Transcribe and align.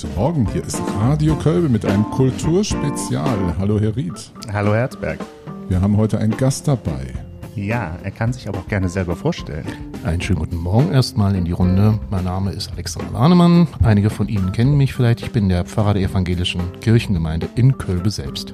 Guten 0.00 0.14
Morgen, 0.14 0.48
hier 0.50 0.64
ist 0.64 0.80
Radio 0.98 1.36
Kölbe 1.36 1.68
mit 1.68 1.84
einem 1.84 2.04
Kulturspezial. 2.04 3.54
Hallo 3.58 3.78
Herr 3.78 3.94
Ried. 3.94 4.32
Hallo 4.50 4.72
Herzberg. 4.72 5.18
Wir 5.68 5.82
haben 5.82 5.98
heute 5.98 6.18
einen 6.18 6.34
Gast 6.34 6.66
dabei. 6.66 7.12
Ja, 7.54 7.98
er 8.02 8.10
kann 8.10 8.32
sich 8.32 8.48
aber 8.48 8.60
auch 8.60 8.66
gerne 8.68 8.88
selber 8.88 9.14
vorstellen. 9.14 9.66
Einen 10.02 10.22
schönen 10.22 10.38
guten 10.38 10.56
Morgen 10.56 10.90
erstmal 10.90 11.34
in 11.34 11.44
die 11.44 11.52
Runde. 11.52 12.00
Mein 12.08 12.24
Name 12.24 12.52
ist 12.52 12.72
Alexander 12.72 13.12
Warnemann. 13.12 13.68
Einige 13.82 14.08
von 14.08 14.28
Ihnen 14.28 14.52
kennen 14.52 14.78
mich 14.78 14.94
vielleicht. 14.94 15.20
Ich 15.20 15.32
bin 15.32 15.50
der 15.50 15.66
Pfarrer 15.66 15.92
der 15.92 16.04
evangelischen 16.04 16.62
Kirchengemeinde 16.80 17.50
in 17.56 17.76
Kölbe 17.76 18.08
selbst. 18.08 18.52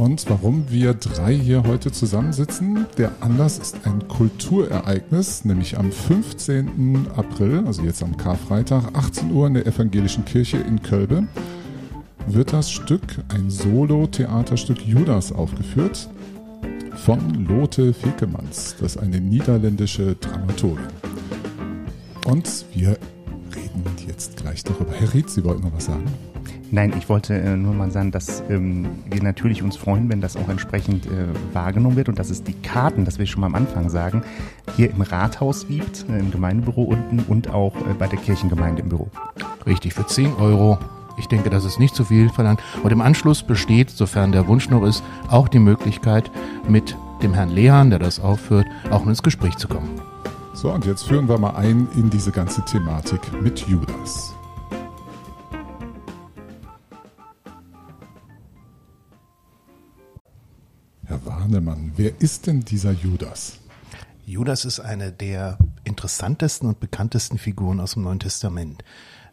Und 0.00 0.30
warum 0.30 0.64
wir 0.70 0.94
drei 0.94 1.34
hier 1.34 1.62
heute 1.64 1.92
zusammensitzen, 1.92 2.86
der 2.96 3.12
Anlass 3.20 3.58
ist 3.58 3.86
ein 3.86 4.08
Kulturereignis, 4.08 5.44
nämlich 5.44 5.76
am 5.76 5.92
15. 5.92 7.08
April, 7.14 7.64
also 7.66 7.82
jetzt 7.82 8.02
am 8.02 8.16
Karfreitag, 8.16 8.94
18 8.94 9.30
Uhr 9.30 9.46
in 9.46 9.52
der 9.52 9.66
evangelischen 9.66 10.24
Kirche 10.24 10.56
in 10.56 10.82
Kölbe, 10.82 11.24
wird 12.26 12.54
das 12.54 12.70
Stück, 12.70 13.02
ein 13.28 13.50
Solo-Theaterstück 13.50 14.86
Judas 14.86 15.32
aufgeführt 15.32 16.08
von 16.96 17.46
Lotte 17.46 17.92
Fekemanns. 17.92 18.76
Das 18.80 18.96
ist 18.96 19.02
eine 19.02 19.20
niederländische 19.20 20.14
Dramaturgin. 20.14 20.88
Und 22.24 22.64
wir 22.72 22.96
jetzt 24.10 24.36
gleich 24.36 24.64
darüber. 24.64 24.92
Herr 24.92 25.14
Ried, 25.14 25.30
Sie 25.30 25.44
wollten 25.44 25.62
noch 25.62 25.72
was 25.74 25.86
sagen? 25.86 26.04
Nein, 26.72 26.92
ich 26.98 27.08
wollte 27.08 27.34
äh, 27.34 27.56
nur 27.56 27.74
mal 27.74 27.90
sagen, 27.90 28.10
dass 28.10 28.42
ähm, 28.48 28.88
wir 29.08 29.22
natürlich 29.22 29.62
uns 29.62 29.76
freuen, 29.76 30.08
wenn 30.08 30.20
das 30.20 30.36
auch 30.36 30.48
entsprechend 30.48 31.06
äh, 31.06 31.26
wahrgenommen 31.52 31.96
wird 31.96 32.08
und 32.08 32.18
dass 32.18 32.30
es 32.30 32.42
die 32.42 32.52
Karten, 32.54 33.04
das 33.04 33.18
will 33.18 33.24
ich 33.24 33.30
schon 33.30 33.40
mal 33.40 33.48
am 33.48 33.54
Anfang 33.54 33.88
sagen, 33.88 34.22
hier 34.76 34.90
im 34.90 35.00
Rathaus 35.00 35.66
gibt, 35.66 36.06
äh, 36.08 36.18
im 36.18 36.30
Gemeindebüro 36.30 36.82
unten 36.82 37.20
und 37.28 37.50
auch 37.50 37.74
äh, 37.74 37.94
bei 37.98 38.06
der 38.06 38.18
Kirchengemeinde 38.18 38.82
im 38.82 38.88
Büro. 38.88 39.08
Richtig, 39.66 39.94
für 39.94 40.06
10 40.06 40.34
Euro. 40.34 40.78
Ich 41.18 41.26
denke, 41.26 41.50
das 41.50 41.64
ist 41.64 41.78
nicht 41.78 41.94
zu 41.94 42.04
viel 42.04 42.30
verlangt. 42.30 42.60
Und 42.82 42.92
im 42.92 43.00
Anschluss 43.00 43.42
besteht, 43.42 43.90
sofern 43.90 44.32
der 44.32 44.46
Wunsch 44.46 44.70
noch 44.70 44.84
ist, 44.84 45.02
auch 45.28 45.48
die 45.48 45.58
Möglichkeit, 45.58 46.30
mit 46.68 46.96
dem 47.22 47.34
Herrn 47.34 47.50
Lehan, 47.50 47.90
der 47.90 47.98
das 47.98 48.20
aufführt, 48.20 48.66
auch 48.90 49.06
ins 49.06 49.22
Gespräch 49.22 49.56
zu 49.56 49.68
kommen. 49.68 50.09
So, 50.60 50.70
und 50.70 50.84
jetzt 50.84 51.04
führen 51.04 51.26
wir 51.26 51.38
mal 51.38 51.56
ein 51.56 51.88
in 51.96 52.10
diese 52.10 52.30
ganze 52.30 52.62
Thematik 52.62 53.32
mit 53.40 53.60
Judas. 53.60 54.34
Herr 61.06 61.24
Warnemann, 61.24 61.92
wer 61.96 62.20
ist 62.20 62.46
denn 62.46 62.60
dieser 62.60 62.92
Judas? 62.92 63.58
Judas 64.26 64.66
ist 64.66 64.80
eine 64.80 65.12
der 65.12 65.56
interessantesten 65.84 66.68
und 66.68 66.78
bekanntesten 66.78 67.38
Figuren 67.38 67.80
aus 67.80 67.94
dem 67.94 68.02
Neuen 68.02 68.20
Testament. 68.20 68.84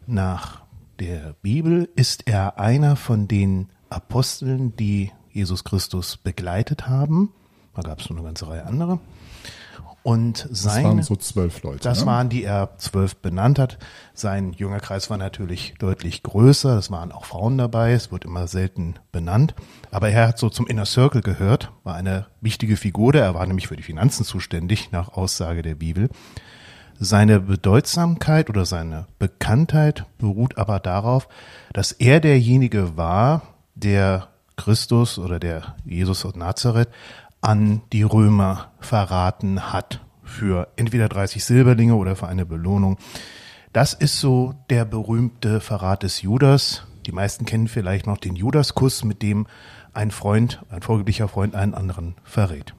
Nach 0.06 0.62
der 0.98 1.34
Bibel 1.42 1.90
ist 1.94 2.26
er 2.26 2.58
einer 2.58 2.96
von 2.96 3.28
den 3.28 3.68
Aposteln, 3.90 4.74
die 4.76 5.12
Jesus 5.30 5.62
Christus 5.62 6.16
begleitet 6.16 6.88
haben. 6.88 7.34
Da 7.74 7.82
gab 7.82 8.00
es 8.00 8.08
noch 8.08 8.16
eine 8.16 8.24
ganze 8.24 8.48
Reihe 8.48 8.64
andere. 8.64 8.98
Und 10.02 10.48
sein, 10.50 10.82
Das 10.82 10.84
waren 10.84 11.02
so 11.02 11.16
zwölf 11.16 11.62
Leute. 11.62 11.80
das 11.80 12.00
ne? 12.00 12.06
waren 12.06 12.28
die 12.28 12.44
er 12.44 12.70
zwölf 12.78 13.16
benannt 13.16 13.58
hat. 13.58 13.78
Sein 14.14 14.52
Jüngerkreis 14.52 15.10
war 15.10 15.18
natürlich 15.18 15.74
deutlich 15.78 16.22
größer. 16.22 16.78
Es 16.78 16.90
waren 16.90 17.12
auch 17.12 17.24
Frauen 17.24 17.58
dabei. 17.58 17.92
Es 17.92 18.10
wird 18.10 18.24
immer 18.24 18.46
selten 18.46 18.94
benannt. 19.12 19.54
Aber 19.90 20.08
er 20.08 20.28
hat 20.28 20.38
so 20.38 20.48
zum 20.48 20.66
Inner 20.66 20.86
Circle 20.86 21.20
gehört, 21.20 21.72
war 21.84 21.94
eine 21.94 22.26
wichtige 22.40 22.76
Figur. 22.76 23.14
Er 23.14 23.34
war 23.34 23.44
nämlich 23.46 23.68
für 23.68 23.76
die 23.76 23.82
Finanzen 23.82 24.24
zuständig, 24.24 24.92
nach 24.92 25.08
Aussage 25.08 25.62
der 25.62 25.74
Bibel. 25.74 26.08
Seine 27.00 27.40
Bedeutsamkeit 27.40 28.50
oder 28.50 28.64
seine 28.66 29.06
Bekanntheit 29.18 30.04
beruht 30.18 30.58
aber 30.58 30.80
darauf, 30.80 31.28
dass 31.72 31.92
er 31.92 32.20
derjenige 32.20 32.96
war, 32.96 33.42
der 33.76 34.28
Christus 34.56 35.18
oder 35.18 35.38
der 35.38 35.76
Jesus 35.84 36.24
aus 36.24 36.34
Nazareth 36.34 36.88
an 37.40 37.82
die 37.92 38.02
Römer 38.02 38.72
verraten 38.80 39.72
hat 39.72 40.04
für 40.22 40.68
entweder 40.76 41.08
30 41.08 41.44
Silberlinge 41.44 41.94
oder 41.94 42.16
für 42.16 42.28
eine 42.28 42.46
Belohnung. 42.46 42.98
Das 43.72 43.94
ist 43.94 44.18
so 44.18 44.54
der 44.70 44.84
berühmte 44.84 45.60
Verrat 45.60 46.02
des 46.02 46.22
Judas. 46.22 46.84
Die 47.06 47.12
meisten 47.12 47.44
kennen 47.44 47.68
vielleicht 47.68 48.06
noch 48.06 48.18
den 48.18 48.36
Judaskuss, 48.36 49.04
mit 49.04 49.22
dem 49.22 49.46
ein 49.92 50.10
Freund, 50.10 50.62
ein 50.70 50.82
folglicher 50.82 51.28
Freund 51.28 51.54
einen 51.54 51.74
anderen 51.74 52.16
verrät. 52.24 52.74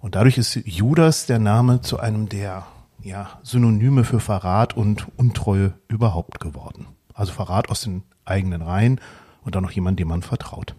Und 0.00 0.16
dadurch 0.16 0.38
ist 0.38 0.56
Judas 0.64 1.26
der 1.26 1.38
Name 1.38 1.80
zu 1.80 2.00
einem 2.00 2.28
der 2.28 2.66
ja, 3.02 3.38
Synonyme 3.42 4.04
für 4.04 4.20
Verrat 4.20 4.76
und 4.76 5.06
Untreue 5.16 5.74
überhaupt 5.88 6.40
geworden. 6.40 6.86
Also 7.14 7.32
Verrat 7.32 7.68
aus 7.68 7.82
den 7.82 8.02
eigenen 8.24 8.62
Reihen 8.62 9.00
und 9.42 9.54
dann 9.54 9.62
noch 9.62 9.72
jemand, 9.72 9.98
dem 9.98 10.08
man 10.08 10.22
vertraut. 10.22 10.74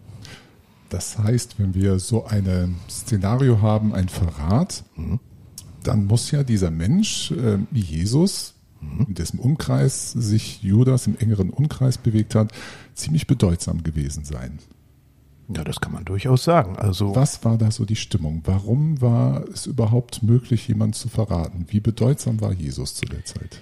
Das 0.88 1.18
heißt, 1.18 1.58
wenn 1.58 1.74
wir 1.74 1.98
so 1.98 2.26
ein 2.26 2.76
Szenario 2.88 3.60
haben, 3.60 3.94
ein 3.94 4.08
Verrat, 4.08 4.84
dann 5.82 6.06
muss 6.06 6.30
ja 6.30 6.42
dieser 6.42 6.70
Mensch, 6.70 7.30
äh, 7.32 7.58
wie 7.70 7.80
Jesus, 7.80 8.54
in 9.06 9.14
dessen 9.14 9.38
Umkreis 9.38 10.12
sich 10.12 10.62
Judas 10.62 11.06
im 11.06 11.16
engeren 11.18 11.50
Umkreis 11.50 11.98
bewegt 11.98 12.34
hat, 12.34 12.52
ziemlich 12.94 13.26
bedeutsam 13.26 13.82
gewesen 13.82 14.24
sein. 14.24 14.58
Ja, 15.54 15.62
das 15.62 15.80
kann 15.80 15.92
man 15.92 16.04
durchaus 16.04 16.44
sagen. 16.44 16.76
Also 16.76 17.14
Was 17.14 17.44
war 17.44 17.58
da 17.58 17.70
so 17.70 17.84
die 17.84 17.96
Stimmung? 17.96 18.42
Warum 18.44 19.00
war 19.00 19.44
es 19.48 19.66
überhaupt 19.66 20.22
möglich, 20.22 20.68
jemanden 20.68 20.94
zu 20.94 21.08
verraten? 21.08 21.66
Wie 21.68 21.80
bedeutsam 21.80 22.40
war 22.40 22.52
Jesus 22.52 22.94
zu 22.94 23.04
der 23.04 23.24
Zeit? 23.24 23.60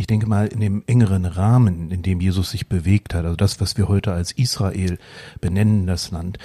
Ich 0.00 0.06
denke 0.06 0.26
mal, 0.26 0.46
in 0.46 0.60
dem 0.60 0.82
engeren 0.86 1.26
Rahmen, 1.26 1.90
in 1.90 2.00
dem 2.00 2.22
Jesus 2.22 2.52
sich 2.52 2.70
bewegt 2.70 3.12
hat, 3.12 3.26
also 3.26 3.36
das, 3.36 3.60
was 3.60 3.76
wir 3.76 3.86
heute 3.86 4.12
als 4.12 4.32
Israel 4.32 4.98
benennen, 5.42 5.86
das 5.86 6.10
Land, 6.10 6.38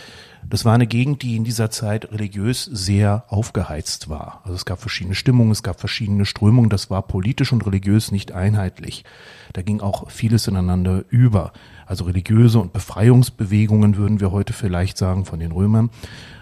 das 0.47 0.65
war 0.65 0.73
eine 0.73 0.87
Gegend, 0.87 1.21
die 1.21 1.37
in 1.37 1.45
dieser 1.45 1.71
Zeit 1.71 2.11
religiös 2.11 2.65
sehr 2.65 3.23
aufgeheizt 3.29 4.09
war. 4.09 4.41
Also 4.43 4.55
es 4.55 4.65
gab 4.65 4.81
verschiedene 4.81 5.15
Stimmungen, 5.15 5.53
es 5.53 5.63
gab 5.63 5.79
verschiedene 5.79 6.25
Strömungen, 6.25 6.69
das 6.69 6.89
war 6.89 7.01
politisch 7.03 7.53
und 7.53 7.65
religiös 7.65 8.11
nicht 8.11 8.33
einheitlich. 8.33 9.05
Da 9.53 9.61
ging 9.61 9.79
auch 9.79 10.11
vieles 10.11 10.47
ineinander 10.47 11.05
über. 11.07 11.53
Also 11.85 12.03
religiöse 12.03 12.59
und 12.59 12.73
Befreiungsbewegungen 12.73 13.95
würden 13.95 14.19
wir 14.19 14.31
heute 14.31 14.51
vielleicht 14.51 14.97
sagen 14.97 15.23
von 15.23 15.39
den 15.39 15.53
Römern. 15.53 15.91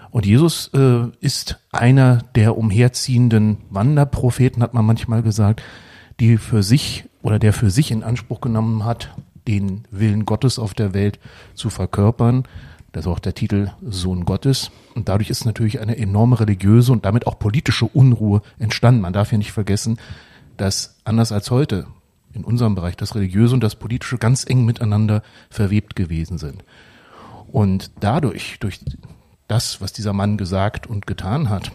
Und 0.10 0.26
Jesus 0.26 0.72
äh, 0.74 1.10
ist 1.22 1.60
einer 1.72 2.24
der 2.34 2.58
umherziehenden 2.58 3.58
Wanderpropheten, 3.70 4.64
hat 4.64 4.74
man 4.74 4.86
manchmal 4.86 5.22
gesagt, 5.22 5.62
die 6.20 6.38
für 6.38 6.64
sich 6.64 7.06
oder 7.22 7.40
der 7.40 7.54
für 7.54 7.70
sich 7.70 7.92
in 7.92 8.04
Anspruch 8.04 8.42
genommen 8.42 8.86
hat, 8.86 9.16
den 9.48 9.84
Willen 9.92 10.26
Gottes 10.26 10.60
auf 10.60 10.74
der 10.74 10.94
Welt 10.94 11.20
zu 11.54 11.70
verkörpern. 11.70 12.44
Das 12.92 13.06
ist 13.06 13.12
auch 13.12 13.20
der 13.20 13.34
Titel 13.34 13.72
Sohn 13.82 14.26
Gottes. 14.26 14.72
Und 14.96 15.10
dadurch 15.10 15.30
ist 15.30 15.46
natürlich 15.46 15.80
eine 15.80 15.98
enorme 15.98 16.40
religiöse 16.40 16.92
und 16.92 17.06
damit 17.06 17.26
auch 17.28 17.40
politische 17.40 17.86
Unruhe 17.86 18.42
entstanden. 18.60 19.02
Man 19.02 19.14
darf 19.14 19.32
ja 19.32 19.38
nicht 19.38 19.52
vergessen, 19.52 19.98
dass 20.58 21.00
anders 21.04 21.32
als 21.32 21.50
heute 21.50 21.88
in 22.34 22.44
unserem 22.44 22.76
Bereich 22.76 22.96
das 22.96 23.16
Religiöse 23.16 23.54
und 23.54 23.64
das 23.64 23.76
Politische 23.76 24.18
ganz 24.18 24.46
eng 24.48 24.66
miteinander 24.66 25.24
verwebt 25.50 25.96
gewesen 25.96 26.38
sind. 26.38 26.64
Und 27.52 27.92
dadurch, 28.00 28.58
durch 28.60 28.80
das, 29.48 29.82
was 29.82 29.94
dieser 29.94 30.14
Mann 30.14 30.38
gesagt 30.38 30.88
und 30.88 31.06
getan 31.06 31.50
hat, 31.50 31.72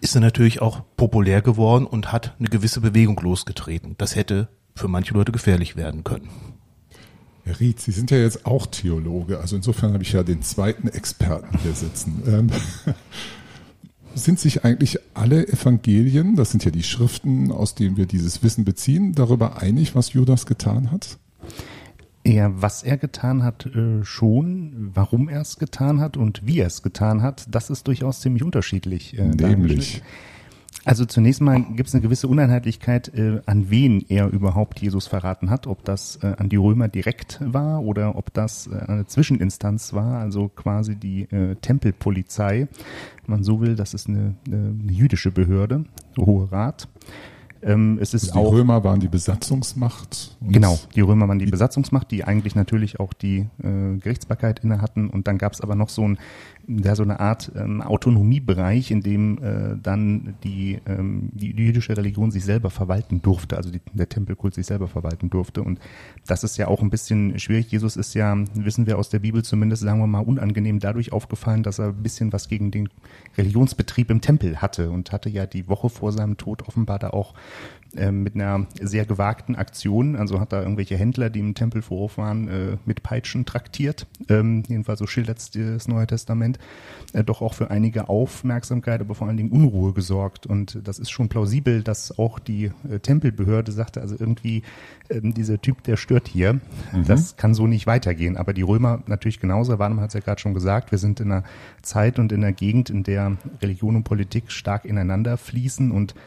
ist 0.00 0.14
er 0.14 0.20
natürlich 0.20 0.62
auch 0.62 0.82
populär 0.96 1.42
geworden 1.42 1.86
und 1.86 2.12
hat 2.12 2.36
eine 2.38 2.48
gewisse 2.48 2.80
Bewegung 2.80 3.18
losgetreten. 3.20 3.94
Das 3.98 4.16
hätte 4.16 4.48
für 4.74 4.88
manche 4.88 5.14
Leute 5.14 5.32
gefährlich 5.32 5.76
werden 5.76 6.04
können. 6.04 6.28
Herr 7.44 7.58
Ried, 7.58 7.80
Sie 7.80 7.92
sind 7.92 8.10
ja 8.10 8.18
jetzt 8.18 8.46
auch 8.46 8.66
Theologe, 8.66 9.40
also 9.40 9.56
insofern 9.56 9.92
habe 9.92 10.02
ich 10.02 10.12
ja 10.12 10.22
den 10.22 10.42
zweiten 10.42 10.88
Experten 10.88 11.58
hier 11.58 11.72
sitzen. 11.72 12.22
Ähm, 12.26 12.50
sind 14.14 14.38
sich 14.38 14.64
eigentlich 14.64 14.98
alle 15.14 15.48
Evangelien, 15.48 16.36
das 16.36 16.50
sind 16.50 16.64
ja 16.64 16.70
die 16.70 16.82
Schriften, 16.82 17.50
aus 17.50 17.74
denen 17.74 17.96
wir 17.96 18.06
dieses 18.06 18.42
Wissen 18.42 18.64
beziehen, 18.64 19.14
darüber 19.14 19.60
einig, 19.60 19.94
was 19.94 20.12
Judas 20.12 20.46
getan 20.46 20.90
hat? 20.90 21.18
Ja, 22.26 22.50
was 22.60 22.82
er 22.82 22.98
getan 22.98 23.42
hat, 23.42 23.66
äh, 23.66 24.04
schon, 24.04 24.90
warum 24.94 25.28
er 25.28 25.40
es 25.40 25.58
getan 25.58 26.00
hat 26.00 26.16
und 26.16 26.46
wie 26.46 26.60
er 26.60 26.66
es 26.66 26.82
getan 26.82 27.22
hat, 27.22 27.46
das 27.50 27.70
ist 27.70 27.86
durchaus 27.86 28.20
ziemlich 28.20 28.42
unterschiedlich. 28.42 29.18
Äh, 29.18 29.28
Nämlich. 29.28 30.02
Also 30.84 31.04
zunächst 31.04 31.40
mal 31.40 31.62
gibt 31.62 31.88
es 31.88 31.94
eine 31.94 32.02
gewisse 32.02 32.28
Uneinheitlichkeit, 32.28 33.12
äh, 33.14 33.40
an 33.44 33.70
wen 33.70 34.04
er 34.08 34.28
überhaupt 34.28 34.80
Jesus 34.80 35.06
verraten 35.06 35.50
hat, 35.50 35.66
ob 35.66 35.84
das 35.84 36.16
äh, 36.22 36.34
an 36.38 36.48
die 36.48 36.56
Römer 36.56 36.88
direkt 36.88 37.38
war 37.42 37.82
oder 37.82 38.16
ob 38.16 38.32
das 38.32 38.66
äh, 38.66 38.78
eine 38.86 39.06
Zwischeninstanz 39.06 39.92
war, 39.92 40.20
also 40.20 40.48
quasi 40.48 40.96
die 40.96 41.22
äh, 41.24 41.56
Tempelpolizei, 41.56 42.68
wenn 43.26 43.30
man 43.36 43.44
so 43.44 43.60
will, 43.60 43.76
das 43.76 43.92
ist 43.92 44.08
eine, 44.08 44.36
eine, 44.46 44.74
eine 44.82 44.92
jüdische 44.92 45.30
Behörde, 45.30 45.84
Hohe 46.18 46.50
Rat. 46.50 46.88
Ähm, 47.62 47.98
es 48.00 48.14
ist 48.14 48.30
Also 48.30 48.40
die 48.40 48.46
auch 48.46 48.52
Römer 48.52 48.84
waren 48.84 49.00
die 49.00 49.08
Besatzungsmacht. 49.08 50.36
Genau, 50.40 50.78
die 50.94 51.02
Römer 51.02 51.28
waren 51.28 51.38
die 51.38 51.46
Besatzungsmacht, 51.46 52.10
die 52.10 52.24
eigentlich 52.24 52.54
natürlich 52.54 53.00
auch 53.00 53.12
die 53.12 53.46
äh, 53.62 53.96
Gerichtsbarkeit 53.98 54.60
inne 54.60 54.80
hatten. 54.80 55.10
Und 55.10 55.26
dann 55.26 55.36
gab 55.36 55.52
es 55.52 55.60
aber 55.60 55.74
noch 55.74 55.90
so, 55.90 56.08
ein, 56.08 56.18
ja, 56.66 56.94
so 56.94 57.02
eine 57.02 57.20
Art 57.20 57.52
ähm, 57.54 57.82
Autonomiebereich, 57.82 58.90
in 58.90 59.02
dem 59.02 59.42
äh, 59.42 59.76
dann 59.82 60.36
die, 60.42 60.80
ähm, 60.86 61.28
die, 61.32 61.52
die 61.52 61.64
jüdische 61.64 61.96
Religion 61.96 62.30
sich 62.30 62.44
selber 62.44 62.70
verwalten 62.70 63.20
durfte, 63.20 63.56
also 63.56 63.70
die, 63.70 63.80
der 63.92 64.08
Tempelkult 64.08 64.54
sich 64.54 64.66
selber 64.66 64.88
verwalten 64.88 65.28
durfte. 65.28 65.62
Und 65.62 65.80
das 66.26 66.44
ist 66.44 66.56
ja 66.56 66.68
auch 66.68 66.80
ein 66.80 66.90
bisschen 66.90 67.38
schwierig. 67.38 67.70
Jesus 67.70 67.96
ist 67.96 68.14
ja, 68.14 68.36
wissen 68.54 68.86
wir 68.86 68.98
aus 68.98 69.10
der 69.10 69.18
Bibel 69.18 69.44
zumindest, 69.44 69.82
sagen 69.82 70.00
wir 70.00 70.06
mal, 70.06 70.20
unangenehm 70.20 70.78
dadurch 70.78 71.12
aufgefallen, 71.12 71.62
dass 71.62 71.78
er 71.78 71.88
ein 71.88 72.02
bisschen 72.02 72.32
was 72.32 72.48
gegen 72.48 72.70
den 72.70 72.88
Religionsbetrieb 73.36 74.10
im 74.10 74.22
Tempel 74.22 74.62
hatte 74.62 74.90
und 74.90 75.12
hatte 75.12 75.28
ja 75.28 75.44
die 75.44 75.68
Woche 75.68 75.90
vor 75.90 76.12
seinem 76.12 76.38
Tod 76.38 76.66
offenbar 76.66 76.98
da 76.98 77.10
auch 77.10 77.34
mit 77.92 78.36
einer 78.36 78.68
sehr 78.80 79.04
gewagten 79.04 79.56
Aktion, 79.56 80.14
also 80.14 80.38
hat 80.38 80.52
da 80.52 80.62
irgendwelche 80.62 80.96
Händler, 80.96 81.28
die 81.28 81.40
im 81.40 81.54
Tempelvorhof 81.54 82.18
waren, 82.18 82.46
äh, 82.46 82.76
mit 82.84 83.02
Peitschen 83.02 83.46
traktiert. 83.46 84.06
Ähm, 84.28 84.62
jedenfalls 84.68 85.00
so 85.00 85.08
schildert 85.08 85.38
das 85.56 85.88
Neue 85.88 86.06
Testament. 86.06 86.60
Äh, 87.12 87.24
doch 87.24 87.42
auch 87.42 87.54
für 87.54 87.70
einige 87.72 88.08
Aufmerksamkeit, 88.08 89.00
aber 89.00 89.16
vor 89.16 89.26
allen 89.26 89.36
Dingen 89.36 89.50
Unruhe 89.50 89.92
gesorgt. 89.92 90.46
Und 90.46 90.78
das 90.84 91.00
ist 91.00 91.10
schon 91.10 91.28
plausibel, 91.28 91.82
dass 91.82 92.16
auch 92.16 92.38
die 92.38 92.70
äh, 92.88 93.00
Tempelbehörde 93.00 93.72
sagte, 93.72 94.00
also 94.00 94.14
irgendwie 94.18 94.62
ähm, 95.08 95.34
dieser 95.34 95.60
Typ, 95.60 95.82
der 95.82 95.96
stört 95.96 96.28
hier. 96.28 96.60
Das 97.06 97.36
kann 97.36 97.54
so 97.54 97.66
nicht 97.66 97.86
weitergehen. 97.88 98.36
Aber 98.36 98.52
die 98.52 98.62
Römer 98.62 99.02
natürlich 99.06 99.40
genauso. 99.40 99.78
Warnum 99.80 100.00
hat 100.00 100.08
es 100.08 100.14
ja 100.14 100.20
gerade 100.20 100.40
schon 100.40 100.54
gesagt, 100.54 100.92
wir 100.92 100.98
sind 100.98 101.18
in 101.18 101.32
einer 101.32 101.44
Zeit 101.82 102.20
und 102.20 102.30
in 102.30 102.44
einer 102.44 102.52
Gegend, 102.52 102.88
in 102.88 103.02
der 103.02 103.36
Religion 103.60 103.96
und 103.96 104.04
Politik 104.04 104.52
stark 104.52 104.84
ineinander 104.84 105.36
fließen 105.36 105.90
und 105.90 106.14
ähm, 106.14 106.20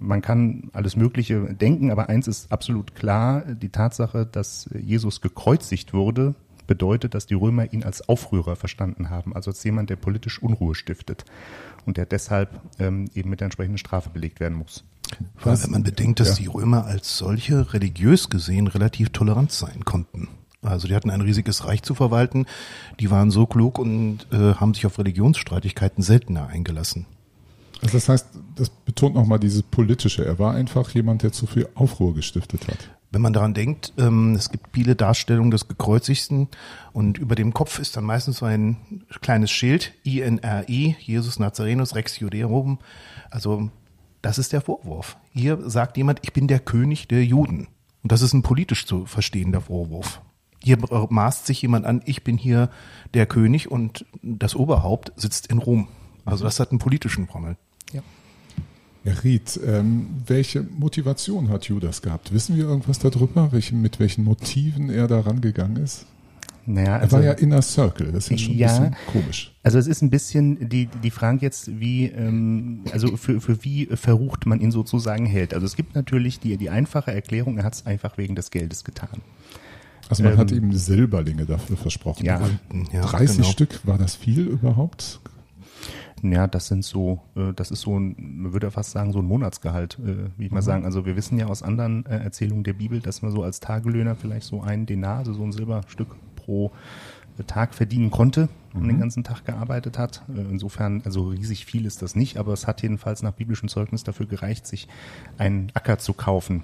man 0.00 0.22
kann 0.22 0.70
alles 0.72 0.96
Mögliche 0.96 1.54
denken, 1.54 1.90
aber 1.90 2.08
eins 2.08 2.28
ist 2.28 2.50
absolut 2.52 2.94
klar, 2.94 3.42
die 3.42 3.68
Tatsache, 3.68 4.26
dass 4.26 4.68
Jesus 4.78 5.20
gekreuzigt 5.20 5.92
wurde, 5.94 6.34
bedeutet, 6.66 7.14
dass 7.14 7.26
die 7.26 7.34
Römer 7.34 7.72
ihn 7.72 7.82
als 7.82 8.08
Aufrührer 8.08 8.56
verstanden 8.56 9.10
haben, 9.10 9.34
also 9.34 9.50
als 9.50 9.62
jemand, 9.64 9.90
der 9.90 9.96
politisch 9.96 10.40
Unruhe 10.42 10.74
stiftet 10.74 11.24
und 11.86 11.96
der 11.96 12.06
deshalb 12.06 12.60
ähm, 12.78 13.10
eben 13.14 13.30
mit 13.30 13.40
der 13.40 13.46
entsprechenden 13.46 13.78
Strafe 13.78 14.10
belegt 14.10 14.40
werden 14.40 14.56
muss. 14.58 14.84
Vor 15.36 15.52
allem, 15.52 15.62
wenn 15.64 15.70
man 15.72 15.82
bedenkt, 15.82 16.20
dass 16.20 16.38
Ja. 16.38 16.44
die 16.44 16.46
Römer 16.46 16.86
als 16.86 17.18
solche 17.18 17.74
religiös 17.74 18.30
gesehen 18.30 18.66
relativ 18.68 19.10
tolerant 19.10 19.52
sein 19.52 19.84
konnten. 19.84 20.28
Also 20.62 20.86
die 20.86 20.94
hatten 20.94 21.10
ein 21.10 21.20
riesiges 21.20 21.66
Reich 21.66 21.82
zu 21.82 21.94
verwalten, 21.94 22.46
die 23.00 23.10
waren 23.10 23.30
so 23.32 23.46
klug 23.46 23.78
und 23.80 24.26
äh, 24.30 24.54
haben 24.54 24.74
sich 24.74 24.86
auf 24.86 24.98
Religionsstreitigkeiten 24.98 26.02
seltener 26.04 26.46
eingelassen. 26.46 27.06
Also 27.82 27.96
das 27.96 28.08
heißt, 28.08 28.28
das 28.54 28.70
betont 28.70 29.14
nochmal 29.14 29.40
dieses 29.40 29.62
Politische. 29.62 30.24
Er 30.24 30.38
war 30.38 30.54
einfach 30.54 30.90
jemand, 30.90 31.22
der 31.22 31.32
zu 31.32 31.46
viel 31.46 31.68
Aufruhr 31.74 32.14
gestiftet 32.14 32.68
hat. 32.68 32.90
Wenn 33.10 33.20
man 33.20 33.32
daran 33.32 33.54
denkt, 33.54 33.92
ähm, 33.98 34.34
es 34.34 34.50
gibt 34.50 34.68
viele 34.72 34.94
Darstellungen 34.94 35.50
des 35.50 35.68
Gekreuzigten 35.68 36.48
und 36.92 37.18
über 37.18 37.34
dem 37.34 37.52
Kopf 37.52 37.78
ist 37.78 37.96
dann 37.96 38.04
meistens 38.04 38.38
so 38.38 38.46
ein 38.46 39.04
kleines 39.20 39.50
Schild, 39.50 39.92
INRI, 40.04 40.96
Jesus 41.00 41.38
Nazarenus 41.38 41.94
Rex 41.94 42.18
Judeorum. 42.20 42.78
Also 43.30 43.70
das 44.22 44.38
ist 44.38 44.52
der 44.52 44.60
Vorwurf. 44.60 45.18
Hier 45.32 45.58
sagt 45.68 45.96
jemand, 45.96 46.20
ich 46.22 46.32
bin 46.32 46.46
der 46.46 46.60
König 46.60 47.08
der 47.08 47.24
Juden. 47.24 47.66
Und 48.02 48.12
das 48.12 48.22
ist 48.22 48.32
ein 48.32 48.42
politisch 48.42 48.86
zu 48.86 49.06
verstehender 49.06 49.60
Vorwurf. 49.60 50.22
Hier 50.62 50.78
maßt 51.10 51.46
sich 51.46 51.60
jemand 51.60 51.84
an, 51.84 52.02
ich 52.06 52.22
bin 52.22 52.38
hier 52.38 52.70
der 53.14 53.26
König 53.26 53.70
und 53.70 54.06
das 54.22 54.54
Oberhaupt 54.54 55.12
sitzt 55.16 55.48
in 55.48 55.58
Rom. 55.58 55.88
Also 56.24 56.44
das 56.44 56.60
hat 56.60 56.70
einen 56.70 56.78
politischen 56.78 57.26
Prommel. 57.26 57.56
Herr 59.04 59.24
Ried, 59.24 59.58
ähm, 59.66 60.06
welche 60.26 60.62
Motivation 60.62 61.48
hat 61.48 61.64
Judas 61.64 62.02
gehabt? 62.02 62.32
Wissen 62.32 62.56
wir 62.56 62.64
irgendwas 62.64 63.00
darüber, 63.00 63.50
welche, 63.50 63.74
mit 63.74 63.98
welchen 63.98 64.22
Motiven 64.24 64.90
er 64.90 65.08
da 65.08 65.18
rangegangen 65.20 65.82
ist? 65.82 66.06
Naja, 66.64 66.98
Er 66.98 67.10
war 67.10 67.24
ja 67.24 67.32
Inner 67.32 67.60
Circle, 67.62 68.12
das 68.12 68.26
ist 68.26 68.30
ja 68.30 68.38
schon 68.38 68.54
Ja. 68.56 68.68
ein 68.76 68.90
bisschen 68.92 68.96
komisch. 69.12 69.52
Also 69.64 69.78
es 69.78 69.88
ist 69.88 70.00
ein 70.02 70.10
bisschen 70.10 70.68
die, 70.68 70.86
die 71.02 71.10
Frage 71.10 71.40
jetzt, 71.40 71.80
wie, 71.80 72.04
ähm, 72.06 72.82
also 72.92 73.16
für, 73.16 73.40
für 73.40 73.64
wie 73.64 73.86
verrucht 73.86 74.46
man 74.46 74.60
ihn 74.60 74.70
sozusagen 74.70 75.26
hält. 75.26 75.52
Also 75.54 75.66
es 75.66 75.74
gibt 75.74 75.96
natürlich 75.96 76.38
die, 76.38 76.56
die 76.56 76.70
einfache 76.70 77.10
Erklärung, 77.12 77.58
er 77.58 77.64
hat 77.64 77.74
es 77.74 77.84
einfach 77.86 78.16
wegen 78.16 78.36
des 78.36 78.52
Geldes 78.52 78.84
getan. 78.84 79.20
Also 80.08 80.22
man 80.22 80.34
Ähm, 80.34 80.38
hat 80.38 80.52
ihm 80.52 80.72
Silberlinge 80.72 81.46
dafür 81.46 81.76
versprochen. 81.76 82.24
Ja. 82.24 82.40
Ja, 82.92 83.00
30 83.02 83.38
genau. 83.38 83.48
Stück, 83.48 83.80
war 83.84 83.98
das 83.98 84.14
viel 84.14 84.46
überhaupt? 84.46 85.18
Ja, 86.22 86.46
das 86.46 86.68
sind 86.68 86.84
so, 86.84 87.20
äh, 87.34 87.52
das 87.52 87.70
ist 87.72 87.80
so 87.80 87.98
ein, 87.98 88.14
man 88.18 88.52
würde 88.52 88.70
fast 88.70 88.92
sagen, 88.92 89.12
so 89.12 89.18
ein 89.18 89.24
Monatsgehalt, 89.24 89.98
äh, 89.98 90.30
wie 90.36 90.46
ich 90.46 90.52
mal 90.52 90.62
sagen. 90.62 90.84
Also 90.84 91.04
wir 91.04 91.16
wissen 91.16 91.36
ja 91.36 91.46
aus 91.46 91.62
anderen 91.62 92.06
äh, 92.06 92.18
Erzählungen 92.18 92.62
der 92.62 92.74
Bibel, 92.74 93.00
dass 93.00 93.22
man 93.22 93.32
so 93.32 93.42
als 93.42 93.58
Tagelöhner 93.58 94.14
vielleicht 94.14 94.46
so 94.46 94.62
einen 94.62 94.86
Denar, 94.86 95.18
also 95.18 95.32
so 95.32 95.42
ein 95.42 95.50
Silberstück 95.50 96.14
pro 96.36 96.70
äh, 97.38 97.42
Tag 97.44 97.74
verdienen 97.74 98.10
konnte 98.10 98.48
und 98.72 98.88
den 98.88 99.00
ganzen 99.00 99.24
Tag 99.24 99.44
gearbeitet 99.44 99.98
hat. 99.98 100.22
Äh, 100.28 100.40
Insofern, 100.42 101.02
also 101.04 101.28
riesig 101.28 101.66
viel 101.66 101.86
ist 101.86 102.02
das 102.02 102.14
nicht, 102.14 102.36
aber 102.36 102.52
es 102.52 102.66
hat 102.68 102.82
jedenfalls 102.82 103.22
nach 103.22 103.32
biblischem 103.32 103.68
Zeugnis 103.68 104.04
dafür 104.04 104.26
gereicht, 104.26 104.66
sich 104.66 104.86
einen 105.38 105.70
Acker 105.74 105.98
zu 105.98 106.12
kaufen. 106.12 106.62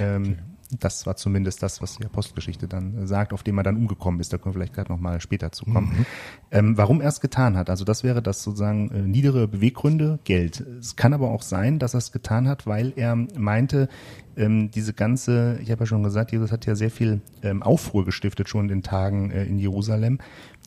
Ähm, 0.00 0.38
Das 0.80 1.06
war 1.06 1.16
zumindest 1.16 1.62
das, 1.62 1.80
was 1.80 1.96
die 1.96 2.04
Apostelgeschichte 2.04 2.66
dann 2.66 2.96
äh, 2.96 3.06
sagt, 3.06 3.32
auf 3.32 3.42
dem 3.42 3.58
er 3.58 3.62
dann 3.62 3.76
umgekommen 3.76 4.20
ist. 4.20 4.32
Da 4.32 4.38
können 4.38 4.54
wir 4.54 4.58
vielleicht 4.58 4.74
gerade 4.74 4.92
nochmal 4.92 5.20
später 5.20 5.52
zu 5.52 5.64
kommen. 5.64 6.06
Ähm, 6.50 6.76
warum 6.76 7.00
er 7.00 7.08
es 7.08 7.20
getan 7.20 7.56
hat, 7.56 7.70
also 7.70 7.84
das 7.84 8.04
wäre 8.04 8.22
das 8.22 8.42
sozusagen 8.42 8.90
äh, 8.90 9.02
niedere 9.02 9.48
Beweggründe, 9.48 10.18
Geld. 10.24 10.60
Es 10.80 10.96
kann 10.96 11.12
aber 11.12 11.30
auch 11.30 11.42
sein, 11.42 11.78
dass 11.78 11.94
er 11.94 11.98
es 11.98 12.12
getan 12.12 12.48
hat, 12.48 12.66
weil 12.66 12.92
er 12.96 13.16
meinte, 13.16 13.88
ähm, 14.36 14.70
diese 14.70 14.92
ganze, 14.92 15.58
ich 15.62 15.70
habe 15.70 15.80
ja 15.80 15.86
schon 15.86 16.02
gesagt, 16.02 16.32
Jesus 16.32 16.52
hat 16.52 16.66
ja 16.66 16.74
sehr 16.74 16.90
viel 16.90 17.20
ähm, 17.42 17.62
Aufruhr 17.62 18.04
gestiftet 18.04 18.48
schon 18.48 18.66
in 18.66 18.68
den 18.68 18.82
Tagen 18.82 19.30
äh, 19.30 19.44
in 19.44 19.58
Jerusalem. 19.58 20.18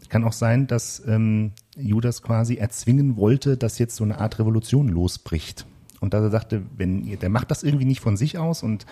Kann 0.09 0.23
auch 0.23 0.33
sein, 0.33 0.65
dass 0.65 1.03
ähm, 1.05 1.51
Judas 1.77 2.23
quasi 2.23 2.55
erzwingen 2.55 3.15
wollte, 3.15 3.57
dass 3.57 3.77
jetzt 3.77 3.95
so 3.95 4.03
eine 4.03 4.19
Art 4.19 4.39
Revolution 4.39 4.87
losbricht. 4.87 5.65
Und 5.99 6.13
dass 6.13 6.21
er 6.21 6.29
sagte, 6.29 6.63
wenn 6.77 7.19
der 7.19 7.29
macht 7.29 7.51
das 7.51 7.63
irgendwie 7.63 7.85
nicht 7.85 7.99
von 7.99 8.17
sich 8.17 8.37
aus 8.37 8.63
und 8.63 8.85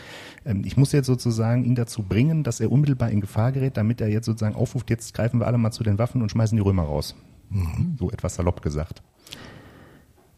ähm, 0.45 0.63
ich 0.65 0.77
muss 0.77 0.91
jetzt 0.91 1.07
sozusagen 1.07 1.63
ihn 1.63 1.75
dazu 1.75 2.03
bringen, 2.03 2.43
dass 2.43 2.59
er 2.59 2.71
unmittelbar 2.71 3.09
in 3.11 3.21
Gefahr 3.21 3.51
gerät, 3.51 3.77
damit 3.77 4.01
er 4.01 4.09
jetzt 4.09 4.25
sozusagen 4.25 4.55
aufruft, 4.55 4.89
jetzt 4.89 5.13
greifen 5.13 5.39
wir 5.39 5.47
alle 5.47 5.57
mal 5.57 5.71
zu 5.71 5.83
den 5.83 5.97
Waffen 5.97 6.21
und 6.21 6.31
schmeißen 6.31 6.55
die 6.55 6.63
Römer 6.63 6.83
raus. 6.83 7.15
So 7.97 8.11
etwas 8.11 8.35
salopp 8.35 8.61
gesagt. 8.61 9.01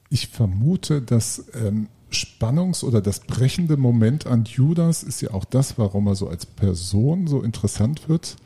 Ich 0.09 0.27
vermute, 0.27 1.01
das 1.01 1.45
ähm, 1.53 1.87
Spannungs- 2.11 2.83
oder 2.83 3.01
das 3.01 3.19
brechende 3.19 3.77
Moment 3.77 4.25
an 4.25 4.45
Judas 4.45 5.03
ist 5.03 5.21
ja 5.21 5.31
auch 5.31 5.45
das, 5.45 5.77
warum 5.77 6.07
er 6.07 6.15
so 6.15 6.27
als 6.27 6.45
Person 6.45 7.27
so 7.27 7.41
interessant 7.41 8.09
wird, 8.09 8.37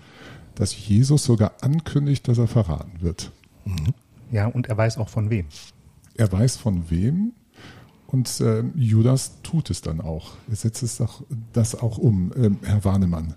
dass 0.56 0.88
Jesus 0.88 1.24
sogar 1.24 1.54
ankündigt, 1.62 2.28
dass 2.28 2.38
er 2.38 2.48
verraten 2.48 3.02
wird. 3.02 3.32
Ja, 4.32 4.48
und 4.48 4.68
er 4.68 4.78
weiß 4.78 4.98
auch 4.98 5.10
von 5.10 5.30
wem. 5.30 5.46
Er 6.16 6.32
weiß 6.32 6.58
von 6.58 6.90
wem 6.90 7.34
und 8.14 8.42
ähm, 8.42 8.74
Judas 8.76 9.42
tut 9.42 9.72
es 9.72 9.82
dann 9.82 10.00
auch. 10.00 10.34
Er 10.48 10.56
setzt 10.56 10.84
es 10.84 11.02
auch, 11.02 11.24
das 11.52 11.74
auch 11.74 11.98
um, 11.98 12.32
ähm, 12.38 12.60
Herr 12.62 12.86
Warnemann. 12.86 13.34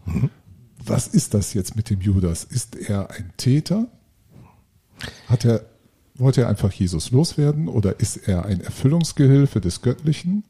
Was 0.85 1.09
ist 1.09 1.33
das 1.33 1.55
jetzt 1.55 1.77
mit 1.77 1.89
dem 1.89 2.03
Judas? 2.03 2.45
Ist 2.45 2.77
er 2.77 3.11
ein 3.11 3.33
Täter? 3.39 3.89
Hat 5.29 5.47
er, 5.47 5.65
wollte 6.15 6.43
er 6.43 6.49
einfach 6.49 6.71
Jesus 6.71 7.11
loswerden 7.11 7.69
oder 7.69 8.01
ist 8.01 8.29
er 8.29 8.45
ein 8.45 8.61
Erfüllungsgehilfe 8.61 9.63
des 9.63 9.81
Göttlichen? 9.81 10.45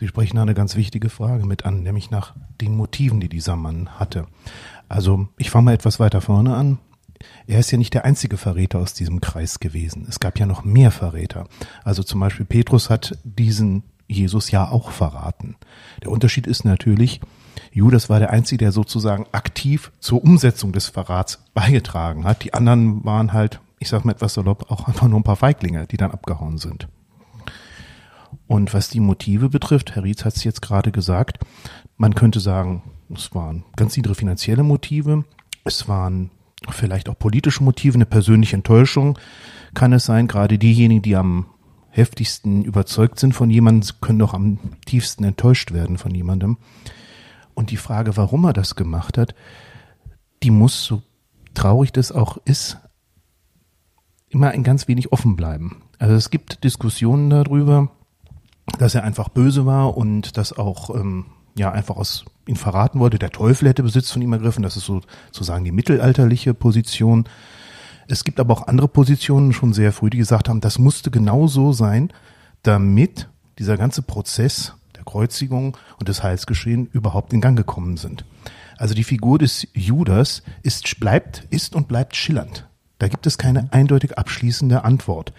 Sie 0.00 0.08
sprechen 0.08 0.38
eine 0.38 0.54
ganz 0.54 0.74
wichtige 0.74 1.10
Frage 1.10 1.44
mit 1.44 1.66
an, 1.66 1.82
nämlich 1.82 2.10
nach 2.10 2.34
den 2.62 2.74
Motiven, 2.74 3.20
die 3.20 3.28
dieser 3.28 3.56
Mann 3.56 3.90
hatte. 4.00 4.26
Also 4.88 5.28
ich 5.36 5.50
fange 5.50 5.66
mal 5.66 5.74
etwas 5.74 6.00
weiter 6.00 6.22
vorne 6.22 6.56
an. 6.56 6.78
Er 7.46 7.58
ist 7.58 7.70
ja 7.70 7.78
nicht 7.78 7.94
der 7.94 8.04
einzige 8.04 8.36
Verräter 8.36 8.78
aus 8.78 8.94
diesem 8.94 9.20
Kreis 9.20 9.60
gewesen. 9.60 10.06
Es 10.08 10.20
gab 10.20 10.38
ja 10.38 10.46
noch 10.46 10.64
mehr 10.64 10.90
Verräter. 10.90 11.46
Also 11.84 12.02
zum 12.02 12.20
Beispiel 12.20 12.46
Petrus 12.46 12.90
hat 12.90 13.18
diesen 13.24 13.82
Jesus 14.06 14.50
ja 14.50 14.68
auch 14.68 14.90
verraten. 14.90 15.56
Der 16.02 16.10
Unterschied 16.10 16.46
ist 16.46 16.64
natürlich, 16.64 17.20
Judas 17.72 18.08
war 18.08 18.18
der 18.18 18.30
Einzige, 18.30 18.58
der 18.58 18.72
sozusagen 18.72 19.26
aktiv 19.32 19.92
zur 19.98 20.22
Umsetzung 20.22 20.72
des 20.72 20.88
Verrats 20.88 21.44
beigetragen 21.54 22.24
hat. 22.24 22.44
Die 22.44 22.54
anderen 22.54 23.04
waren 23.04 23.32
halt, 23.32 23.60
ich 23.78 23.88
sag 23.88 24.04
mal 24.04 24.12
etwas 24.12 24.34
salopp, 24.34 24.70
auch 24.70 24.86
einfach 24.86 25.08
nur 25.08 25.20
ein 25.20 25.24
paar 25.24 25.36
Feiglinge, 25.36 25.86
die 25.86 25.96
dann 25.96 26.12
abgehauen 26.12 26.58
sind. 26.58 26.88
Und 28.46 28.74
was 28.74 28.90
die 28.90 29.00
Motive 29.00 29.48
betrifft, 29.48 29.94
Herr 29.94 30.04
Rietz 30.04 30.24
hat 30.24 30.36
es 30.36 30.44
jetzt 30.44 30.62
gerade 30.62 30.92
gesagt, 30.92 31.38
man 31.96 32.14
könnte 32.14 32.40
sagen, 32.40 32.82
es 33.14 33.34
waren 33.34 33.64
ganz 33.76 33.96
niedere 33.96 34.14
finanzielle 34.14 34.62
Motive, 34.62 35.24
es 35.64 35.88
waren 35.88 36.30
vielleicht 36.70 37.08
auch 37.08 37.18
politische 37.18 37.62
Motive, 37.62 37.94
eine 37.94 38.06
persönliche 38.06 38.56
Enttäuschung 38.56 39.18
kann 39.74 39.92
es 39.92 40.04
sein. 40.04 40.28
Gerade 40.28 40.58
diejenigen, 40.58 41.02
die 41.02 41.16
am 41.16 41.46
heftigsten 41.90 42.64
überzeugt 42.64 43.18
sind 43.18 43.34
von 43.34 43.50
jemandem, 43.50 43.90
können 44.00 44.18
doch 44.18 44.34
am 44.34 44.58
tiefsten 44.86 45.24
enttäuscht 45.24 45.72
werden 45.72 45.98
von 45.98 46.14
jemandem. 46.14 46.58
Und 47.54 47.70
die 47.70 47.76
Frage, 47.76 48.16
warum 48.16 48.44
er 48.44 48.52
das 48.52 48.74
gemacht 48.74 49.16
hat, 49.16 49.34
die 50.42 50.50
muss, 50.50 50.84
so 50.84 51.02
traurig 51.54 51.92
das 51.92 52.10
auch 52.10 52.38
ist, 52.44 52.78
immer 54.28 54.50
ein 54.50 54.64
ganz 54.64 54.88
wenig 54.88 55.12
offen 55.12 55.36
bleiben. 55.36 55.82
Also 55.98 56.14
es 56.14 56.30
gibt 56.30 56.64
Diskussionen 56.64 57.30
darüber, 57.30 57.92
dass 58.78 58.94
er 58.94 59.04
einfach 59.04 59.28
böse 59.28 59.66
war 59.66 59.96
und 59.96 60.36
das 60.36 60.52
auch 60.52 60.90
ähm, 60.94 61.26
ja 61.56 61.72
einfach 61.72 61.96
aus 61.96 62.24
ihn 62.46 62.56
verraten 62.56 63.00
wollte. 63.00 63.18
Der 63.18 63.30
Teufel 63.30 63.68
hätte 63.68 63.82
Besitz 63.82 64.10
von 64.10 64.22
ihm 64.22 64.32
ergriffen. 64.32 64.62
Das 64.62 64.76
ist 64.76 64.84
so 64.84 65.00
sozusagen 65.26 65.64
die 65.64 65.72
mittelalterliche 65.72 66.54
Position. 66.54 67.24
Es 68.08 68.24
gibt 68.24 68.40
aber 68.40 68.54
auch 68.54 68.66
andere 68.66 68.88
Positionen 68.88 69.52
schon 69.52 69.72
sehr 69.72 69.92
früh, 69.92 70.10
die 70.10 70.18
gesagt 70.18 70.48
haben, 70.48 70.60
das 70.60 70.78
musste 70.78 71.10
genau 71.10 71.46
so 71.46 71.72
sein, 71.72 72.12
damit 72.62 73.28
dieser 73.58 73.76
ganze 73.76 74.02
Prozess 74.02 74.74
der 74.96 75.04
Kreuzigung 75.04 75.76
und 75.98 76.08
des 76.08 76.22
Heilsgeschehen 76.22 76.86
überhaupt 76.86 77.32
in 77.32 77.40
Gang 77.40 77.56
gekommen 77.56 77.96
sind. 77.96 78.24
Also 78.76 78.94
die 78.94 79.04
Figur 79.04 79.38
des 79.38 79.68
Judas 79.72 80.42
ist, 80.62 80.98
bleibt, 81.00 81.46
ist 81.50 81.74
und 81.74 81.88
bleibt 81.88 82.16
schillernd. 82.16 82.66
Da 82.98 83.08
gibt 83.08 83.26
es 83.26 83.38
keine 83.38 83.72
eindeutig 83.72 84.18
abschließende 84.18 84.84
Antwort. 84.84 85.32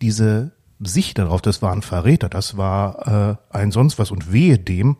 Diese 0.00 0.52
Sicht 0.80 1.18
darauf, 1.18 1.42
das 1.42 1.62
war 1.62 1.72
ein 1.72 1.82
Verräter, 1.82 2.28
das 2.28 2.56
war 2.56 3.38
äh, 3.52 3.56
ein 3.56 3.70
sonst 3.70 3.98
was 3.98 4.10
und 4.10 4.32
wehe 4.32 4.58
dem, 4.58 4.96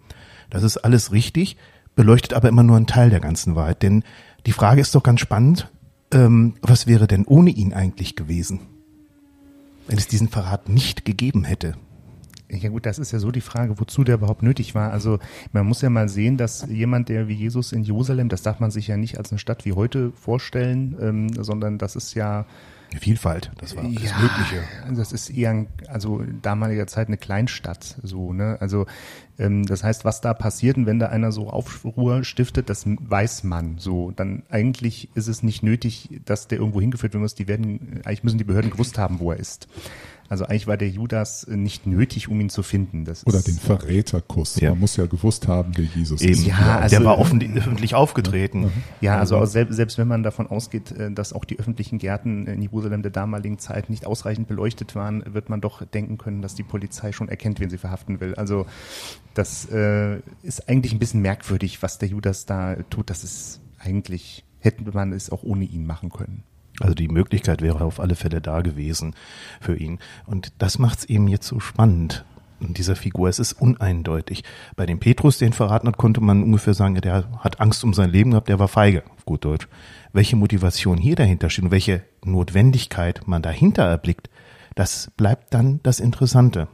das 0.53 0.63
ist 0.65 0.77
alles 0.77 1.13
richtig, 1.13 1.57
beleuchtet 1.97 2.35
aber 2.35 2.49
immer 2.49 2.63
nur 2.63 2.77
einen 2.77 2.87
Teil 2.87 3.09
der 3.09 3.21
ganzen 3.21 3.57
Wahrheit. 3.57 3.83
Denn 3.83 4.05
die 4.45 4.53
Frage 4.53 4.83
ist 4.83 4.95
doch 4.95 5.03
ganz 5.03 5.21
spannend, 5.21 5.71
ähm, 6.13 6.55
was 6.61 6.87
wäre 6.87 7.07
denn 7.07 7.25
ohne 7.25 7.51
ihn 7.51 7.73
eigentlich 7.73 8.17
gewesen, 8.17 8.61
wenn 9.89 9.97
es 9.97 10.09
diesen 10.09 10.29
Verrat 10.29 10.69
nicht 10.69 11.07
gegeben 11.07 11.45
hätte? 11.45 11.75
Ja 12.51 12.69
gut, 12.69 12.85
das 12.85 12.99
ist 12.99 13.13
ja 13.13 13.19
so 13.19 13.31
die 13.31 13.41
Frage, 13.41 13.81
wozu 13.81 14.05
der 14.05 14.17
überhaupt 14.17 14.43
nötig 14.43 14.75
war. 14.75 14.93
Also 14.93 15.21
man 15.53 15.67
muss 15.67 15.81
ja 15.81 15.89
mal 15.89 16.11
sehen, 16.11 16.37
dass 16.37 16.67
jemand, 16.69 17.09
der 17.09 17.29
wie 17.29 17.35
Jesus 17.35 17.73
in 17.73 17.83
Jerusalem, 17.83 18.29
das 18.29 18.43
darf 18.43 18.61
man 18.61 18.71
sich 18.71 18.89
ja 18.89 18.99
nicht 18.99 19.17
als 19.17 19.33
eine 19.33 19.39
Stadt 19.39 19.65
wie 19.65 19.73
heute 19.73 20.13
vorstellen, 20.13 20.99
ähm, 21.01 21.43
sondern 21.43 21.79
das 21.79 21.97
ist 21.97 22.13
ja 22.13 22.45
Vielfalt, 23.01 23.51
das 23.59 23.75
war 23.77 23.85
das 23.85 24.03
ja, 24.03 24.19
Mögliche. 24.19 24.63
Das 24.95 25.13
ist 25.13 25.31
eher, 25.31 25.67
also 25.89 26.23
damaliger 26.43 26.87
Zeit 26.87 27.09
eine 27.09 27.17
Kleinstadt, 27.17 27.99
so, 28.03 28.33
ne? 28.33 28.59
Also 28.61 28.87
das 29.39 29.83
heißt, 29.83 30.05
was 30.05 30.21
da 30.21 30.35
passiert 30.35 30.77
und 30.77 30.87
wenn 30.87 30.99
da 30.99 31.07
einer 31.07 31.33
so 31.33 31.49
Aufruhr 31.49 32.23
stiftet, 32.23 32.69
das 32.69 32.85
weiß 32.87 33.45
man 33.45 33.79
so. 33.79 34.11
Dann 34.11 34.43
eigentlich 34.51 35.09
ist 35.15 35.27
es 35.27 35.43
nicht 35.43 35.63
nötig, 35.63 36.21
dass 36.25 36.49
der 36.49 36.59
irgendwo 36.59 36.81
hingeführt 36.81 37.15
werden 37.15 37.23
muss. 37.23 37.35
Die 37.35 37.49
werden, 37.49 38.03
eigentlich 38.05 38.25
müssen 38.25 38.39
die 38.39 38.45
Behörden 38.45 38.71
gewusst 38.71 38.99
haben, 38.99 39.21
wo 39.21 39.33
er 39.33 39.39
ist. 39.39 39.69
Also 40.33 40.47
eigentlich 40.47 40.67
war 40.67 40.79
der 40.79 40.89
Judas 40.89 41.47
nicht 41.47 41.87
nötig, 41.87 42.29
um 42.29 42.41
ihn 42.41 42.49
zu 42.49 42.63
finden. 42.63 43.05
Das 43.05 43.27
Oder 43.27 43.43
den 43.43 43.57
Verräterkuss. 43.57 44.59
Ja. 44.59 44.71
Man 44.71 44.81
muss 44.81 44.97
ja 44.97 45.05
gewusst 45.05 45.47
haben, 45.47 45.73
wer 45.77 45.85
Jesus 45.85 46.23
Eben. 46.23 46.33
ist. 46.33 46.47
Ja, 46.47 46.79
also, 46.79 46.97
der 46.97 47.05
war 47.05 47.19
offen, 47.19 47.43
öffentlich 47.55 47.95
aufgetreten. 47.95 48.73
Ja, 49.03 49.19
also 49.19 49.45
selbst, 49.45 49.77
selbst 49.77 49.99
wenn 49.99 50.09
man 50.09 50.23
davon 50.23 50.47
ausgeht, 50.47 50.91
äh, 50.93 51.13
dass 51.13 51.35
auch 51.35 51.45
die 51.45 51.59
öffentlichen 51.59 51.99
Gärten 51.99 52.47
in 52.47 52.63
Jerusalem 52.63 53.03
der 53.03 53.11
damaligen 53.11 53.59
Zeit 53.59 53.91
nicht 53.91 54.07
ausreichend 54.07 54.49
beleuchtet 54.49 54.95
waren, 54.95 55.23
wird 55.35 55.51
man 55.51 55.61
doch 55.61 55.85
denken 55.85 56.17
können, 56.17 56.41
dass 56.41 56.55
die 56.55 56.63
Polizei 56.63 57.13
schon 57.13 57.29
erkennt, 57.29 57.61
wen 57.61 57.69
sie 57.69 57.77
verhaften 57.77 58.21
will. 58.21 58.35
Also 58.35 58.65
das 59.35 59.71
äh, 59.71 60.21
ist 60.43 60.69
eigentlich 60.69 60.93
ein 60.93 60.99
bisschen 60.99 61.23
merkwürdig, 61.23 61.83
was 61.83 61.99
der 61.99 62.09
Judas 62.09 62.47
da 62.47 62.77
tut. 62.91 63.11
Das 63.11 63.25
ist 63.25 63.61
eigentlich, 63.79 64.45
hätte 64.61 64.91
man 64.93 65.13
es 65.13 65.31
auch 65.31 65.43
ohne 65.43 65.65
ihn 65.65 65.87
machen 65.87 66.11
können. 66.11 66.45
Also 66.81 66.95
die 66.95 67.09
Möglichkeit 67.09 67.63
wäre 67.63 67.85
auf 67.85 68.01
alle 68.01 68.15
Fälle 68.15 68.41
da 68.41 68.61
gewesen 68.61 69.15
für 69.61 69.77
ihn. 69.77 69.99
Und 70.27 70.53
das 70.59 70.79
macht 70.79 71.01
es 71.01 71.05
eben 71.05 71.29
jetzt 71.29 71.47
so 71.47 71.61
spannend 71.61 72.25
in 72.61 72.75
dieser 72.75 72.97
Figur. 72.97 73.29
Es 73.29 73.39
ist 73.39 73.55
uneindeutig. 73.55 74.45
Bei 74.77 74.87
dem 74.87 74.99
Petrus, 74.99 75.39
den 75.39 75.53
verraten 75.53 75.89
hat, 75.89 75.97
konnte 75.97 76.21
man 76.21 76.43
ungefähr 76.43 76.75
sagen, 76.75 76.95
der 76.95 77.31
hat 77.41 77.61
Angst 77.61 77.85
um 77.85 77.93
sein 77.93 78.11
Leben 78.11 78.31
gehabt, 78.31 78.49
der 78.49 78.59
war 78.59 78.69
feige, 78.69 79.03
auf 79.17 79.25
gut 79.25 79.45
Deutsch. 79.45 79.69
Welche 80.13 80.37
Motivation 80.37 80.99
hier 80.99 81.17
dahinter 81.17 81.51
steht 81.51 81.65
und 81.65 81.71
welche 81.71 82.03
Notwendigkeit 82.25 83.27
man 83.27 83.43
dahinter 83.43 83.85
erblickt, 83.85 84.31
das 84.75 85.11
bleibt 85.17 85.53
dann 85.53 85.81
das 85.83 86.01
Interessante. 86.01 86.69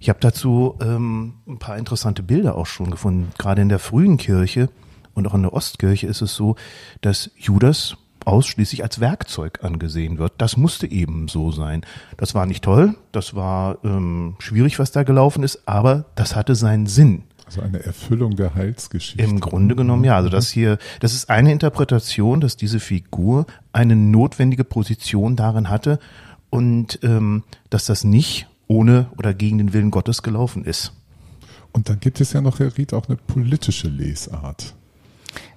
Ich 0.00 0.08
habe 0.08 0.18
dazu 0.18 0.76
ähm, 0.80 1.34
ein 1.46 1.58
paar 1.58 1.76
interessante 1.76 2.22
Bilder 2.22 2.56
auch 2.56 2.66
schon 2.66 2.90
gefunden. 2.90 3.32
Gerade 3.38 3.60
in 3.60 3.68
der 3.68 3.78
frühen 3.78 4.16
Kirche 4.16 4.70
und 5.14 5.28
auch 5.28 5.34
in 5.34 5.42
der 5.42 5.52
Ostkirche 5.52 6.06
ist 6.06 6.22
es 6.22 6.34
so, 6.34 6.56
dass 7.02 7.30
Judas 7.36 7.96
ausschließlich 8.24 8.82
als 8.82 9.00
Werkzeug 9.00 9.60
angesehen 9.62 10.18
wird. 10.18 10.32
Das 10.38 10.56
musste 10.56 10.90
eben 10.90 11.28
so 11.28 11.52
sein. 11.52 11.82
Das 12.16 12.34
war 12.34 12.46
nicht 12.46 12.64
toll, 12.64 12.96
das 13.12 13.34
war 13.34 13.78
ähm, 13.84 14.36
schwierig, 14.38 14.78
was 14.78 14.90
da 14.90 15.02
gelaufen 15.02 15.42
ist, 15.42 15.68
aber 15.68 16.06
das 16.14 16.34
hatte 16.34 16.54
seinen 16.54 16.86
Sinn. 16.86 17.24
Also 17.44 17.60
eine 17.60 17.82
Erfüllung 17.82 18.36
der 18.36 18.54
Heilsgeschichte. 18.54 19.22
Im 19.22 19.40
Grunde 19.40 19.76
genommen 19.76 20.04
ja. 20.04 20.16
Also 20.16 20.30
das 20.30 20.50
hier, 20.50 20.78
das 21.00 21.12
ist 21.12 21.28
eine 21.28 21.52
Interpretation, 21.52 22.40
dass 22.40 22.56
diese 22.56 22.80
Figur 22.80 23.44
eine 23.72 23.96
notwendige 23.96 24.64
Position 24.64 25.36
darin 25.36 25.68
hatte 25.68 25.98
und 26.48 27.00
ähm, 27.02 27.42
dass 27.68 27.86
das 27.86 28.04
nicht 28.04 28.49
ohne 28.70 29.10
oder 29.18 29.34
gegen 29.34 29.58
den 29.58 29.72
Willen 29.72 29.90
Gottes 29.90 30.22
gelaufen 30.22 30.64
ist. 30.64 30.92
Und 31.72 31.88
dann 31.88 31.98
gibt 31.98 32.20
es 32.20 32.32
ja 32.32 32.40
noch, 32.40 32.60
Herr 32.60 32.76
Ried, 32.78 32.94
auch 32.94 33.08
eine 33.08 33.16
politische 33.16 33.88
Lesart. 33.88 34.76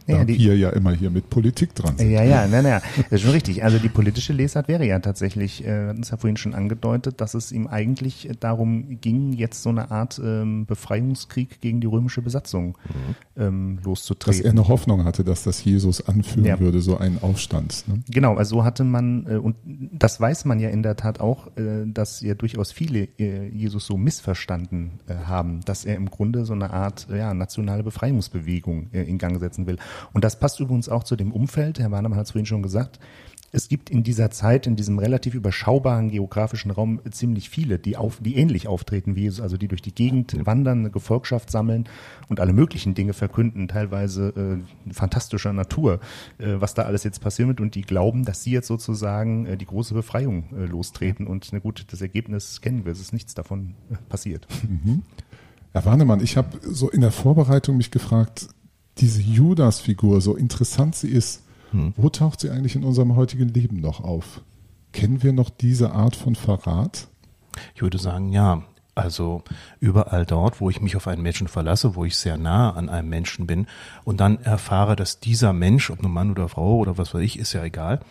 Da 0.08 0.18
ja, 0.18 0.26
die, 0.26 0.38
wir 0.40 0.58
ja 0.58 0.70
immer 0.70 0.92
hier 0.94 1.10
mit 1.10 1.30
Politik 1.30 1.76
dran 1.76 1.98
sind. 1.98 2.12
Ja, 2.12 2.24
ja, 2.24 2.48
nein, 2.48 2.64
nein, 2.64 2.82
das 2.96 3.12
ist 3.12 3.22
schon 3.22 3.32
richtig. 3.32 3.64
Also 3.64 3.80
die 3.80 3.90
politische 3.90 4.34
Lesart 4.34 4.68
wäre 4.68 4.86
ja 4.86 5.00
tatsächlich, 5.00 5.66
äh, 5.66 5.88
hatten 5.88 6.02
es 6.02 6.10
ja 6.10 6.18
vorhin 6.18 6.38
schon 6.38 6.54
angedeutet, 6.54 7.22
dass 7.22 7.34
es 7.34 7.52
ihm 7.52 7.68
eigentlich 7.68 8.30
darum 8.40 9.00
ging, 9.02 9.34
jetzt 9.34 9.64
so 9.64 9.70
eine 9.70 9.92
Art 9.92 10.22
ähm, 10.24 10.66
Befreiungskrieg 10.66 11.60
gegen 11.62 11.82
die 11.82 11.88
römische 11.88 12.22
Besatzung 12.22 12.78
mhm. 12.88 13.42
ähm, 13.42 13.80
loszutreten. 13.84 14.40
Dass 14.40 14.46
er 14.46 14.52
eine 14.52 14.68
Hoffnung 14.68 15.04
hatte, 15.04 15.24
dass 15.24 15.44
das 15.44 15.64
Jesus 15.64 16.08
anführen 16.08 16.46
ja. 16.46 16.60
würde, 16.60 16.82
so 16.82 16.98
einen 16.98 17.22
Aufstand. 17.22 17.84
Ne? 17.88 18.04
Genau, 18.10 18.36
also 18.36 18.54
so 18.54 18.64
hatte 18.64 18.84
man, 18.84 19.26
äh, 19.28 19.38
und 19.38 19.56
das 19.66 20.22
weiß 20.22 20.46
man 20.46 20.60
ja 20.60 20.70
in 20.70 20.84
der 20.84 20.96
Tat 20.96 21.20
auch, 21.20 21.48
äh, 21.58 21.86
dass 21.88 22.22
ja 22.22 22.36
durchaus 22.36 22.72
viele 22.72 23.08
äh, 23.18 23.48
Jesus 23.48 23.88
so 23.88 23.98
missverstanden 23.98 25.00
äh, 25.08 25.16
haben, 25.26 25.62
dass 25.66 25.86
er 25.86 25.96
im 25.96 26.12
Grunde 26.12 26.46
so 26.46 26.54
eine 26.54 26.70
Art 26.70 27.08
ja, 27.10 27.34
nationale 27.34 27.82
Befreiungsbewegung 27.82 28.90
äh, 28.94 29.02
in 29.04 29.18
Gang 29.18 29.40
setzen 29.40 29.66
will. 29.66 29.78
Und 30.14 30.24
das 30.24 30.40
passt 30.40 30.60
übrigens 30.60 30.90
auch 30.90 31.04
zu 31.04 31.16
dem 31.16 31.32
Umfeld. 31.32 31.80
Herr 31.80 31.92
Warnemann 31.92 32.18
hat 32.18 32.26
es 32.26 32.32
vorhin 32.32 32.46
schon 32.46 32.64
gesagt. 32.64 33.00
Es 33.56 33.68
gibt 33.68 33.92
in 33.92 34.02
dieser 34.02 34.32
Zeit, 34.32 34.66
in 34.66 34.76
diesem 34.76 34.98
relativ 34.98 35.36
überschaubaren 35.36 36.10
geografischen 36.10 36.72
Raum 36.72 37.00
ziemlich 37.12 37.52
viele, 37.52 37.78
die, 37.78 37.98
auf, 37.98 38.18
die 38.20 38.36
ähnlich 38.36 38.68
auftreten 38.68 39.16
wie 39.16 39.22
Jesus, 39.22 39.42
also 39.42 39.58
die 39.58 39.68
durch 39.68 39.84
die 39.84 39.94
Gegend 39.94 40.36
wandern, 40.44 40.80
eine 40.80 40.90
Gefolgschaft 40.90 41.52
sammeln 41.52 41.88
und 42.30 42.40
alle 42.40 42.52
möglichen 42.52 42.96
Dinge 42.96 43.14
verkünden, 43.14 43.68
teilweise 43.68 44.64
äh, 44.90 44.92
fantastischer 44.92 45.54
Natur, 45.54 46.00
äh, 46.40 46.56
was 46.56 46.74
da 46.74 46.82
alles 46.82 47.04
jetzt 47.04 47.22
passieren 47.22 47.50
wird 47.50 47.62
und 47.62 47.76
die 47.76 47.84
glauben, 47.84 48.26
dass 48.26 48.42
sie 48.42 48.52
jetzt 48.52 48.68
sozusagen 48.68 49.46
äh, 49.46 49.56
die 49.56 49.68
große 49.68 49.94
Befreiung 49.94 50.46
äh, 50.58 50.66
lostreten 50.66 51.28
und 51.28 51.50
na 51.52 51.60
gut, 51.60 51.86
das 51.92 52.02
Ergebnis 52.02 52.60
kennen 52.60 52.86
wir, 52.86 52.92
es 52.92 53.00
ist 53.00 53.14
nichts 53.14 53.36
davon 53.36 53.76
äh, 53.92 53.98
passiert. 54.10 54.48
Mhm. 54.68 55.04
Herr 55.74 55.86
Warnemann, 55.86 56.22
ich 56.22 56.38
habe 56.38 56.58
so 56.64 56.90
in 56.90 57.02
der 57.02 57.12
Vorbereitung 57.12 57.78
mich 57.78 57.92
gefragt, 57.92 58.48
diese 58.98 59.22
Judas-Figur, 59.22 60.22
so 60.22 60.36
interessant 60.36 60.96
sie 60.96 61.10
ist, 61.10 61.44
hm. 61.72 61.94
wo 61.98 62.10
taucht 62.10 62.40
sie 62.40 62.50
eigentlich 62.50 62.76
in 62.76 62.84
unserem 62.84 63.16
heutigen 63.16 63.50
Leben 63.50 63.80
noch 63.80 64.04
auf? 64.04 64.42
Kennen 64.92 65.24
wir 65.24 65.34
noch 65.34 65.50
diese 65.50 65.92
Art 65.92 66.16
von 66.16 66.36
Verrat? 66.36 67.08
Ich 67.76 67.82
würde 67.82 67.98
sagen, 67.98 68.30
ja. 68.32 68.64
Also 68.96 69.44
überall 69.80 70.26
dort, 70.26 70.62
wo 70.62 70.70
ich 70.70 70.80
mich 70.80 70.96
auf 70.96 71.08
einen 71.08 71.24
Menschen 71.24 71.48
verlasse, 71.48 71.96
wo 71.96 72.06
ich 72.06 72.16
sehr 72.16 72.38
nah 72.38 72.72
an 72.74 72.90
einem 72.90 73.10
Menschen 73.10 73.48
bin 73.48 73.66
und 74.04 74.20
dann 74.20 74.40
erfahre, 74.42 74.96
dass 74.96 75.20
dieser 75.20 75.52
Mensch, 75.52 75.90
ob 75.90 76.04
nun 76.04 76.14
Mann 76.14 76.30
oder 76.30 76.48
Frau 76.48 76.78
oder 76.78 76.96
was 76.98 77.14
weiß 77.14 77.22
ich, 77.22 77.40
ist 77.40 77.54
ja 77.54 77.64
egal, 77.64 78.02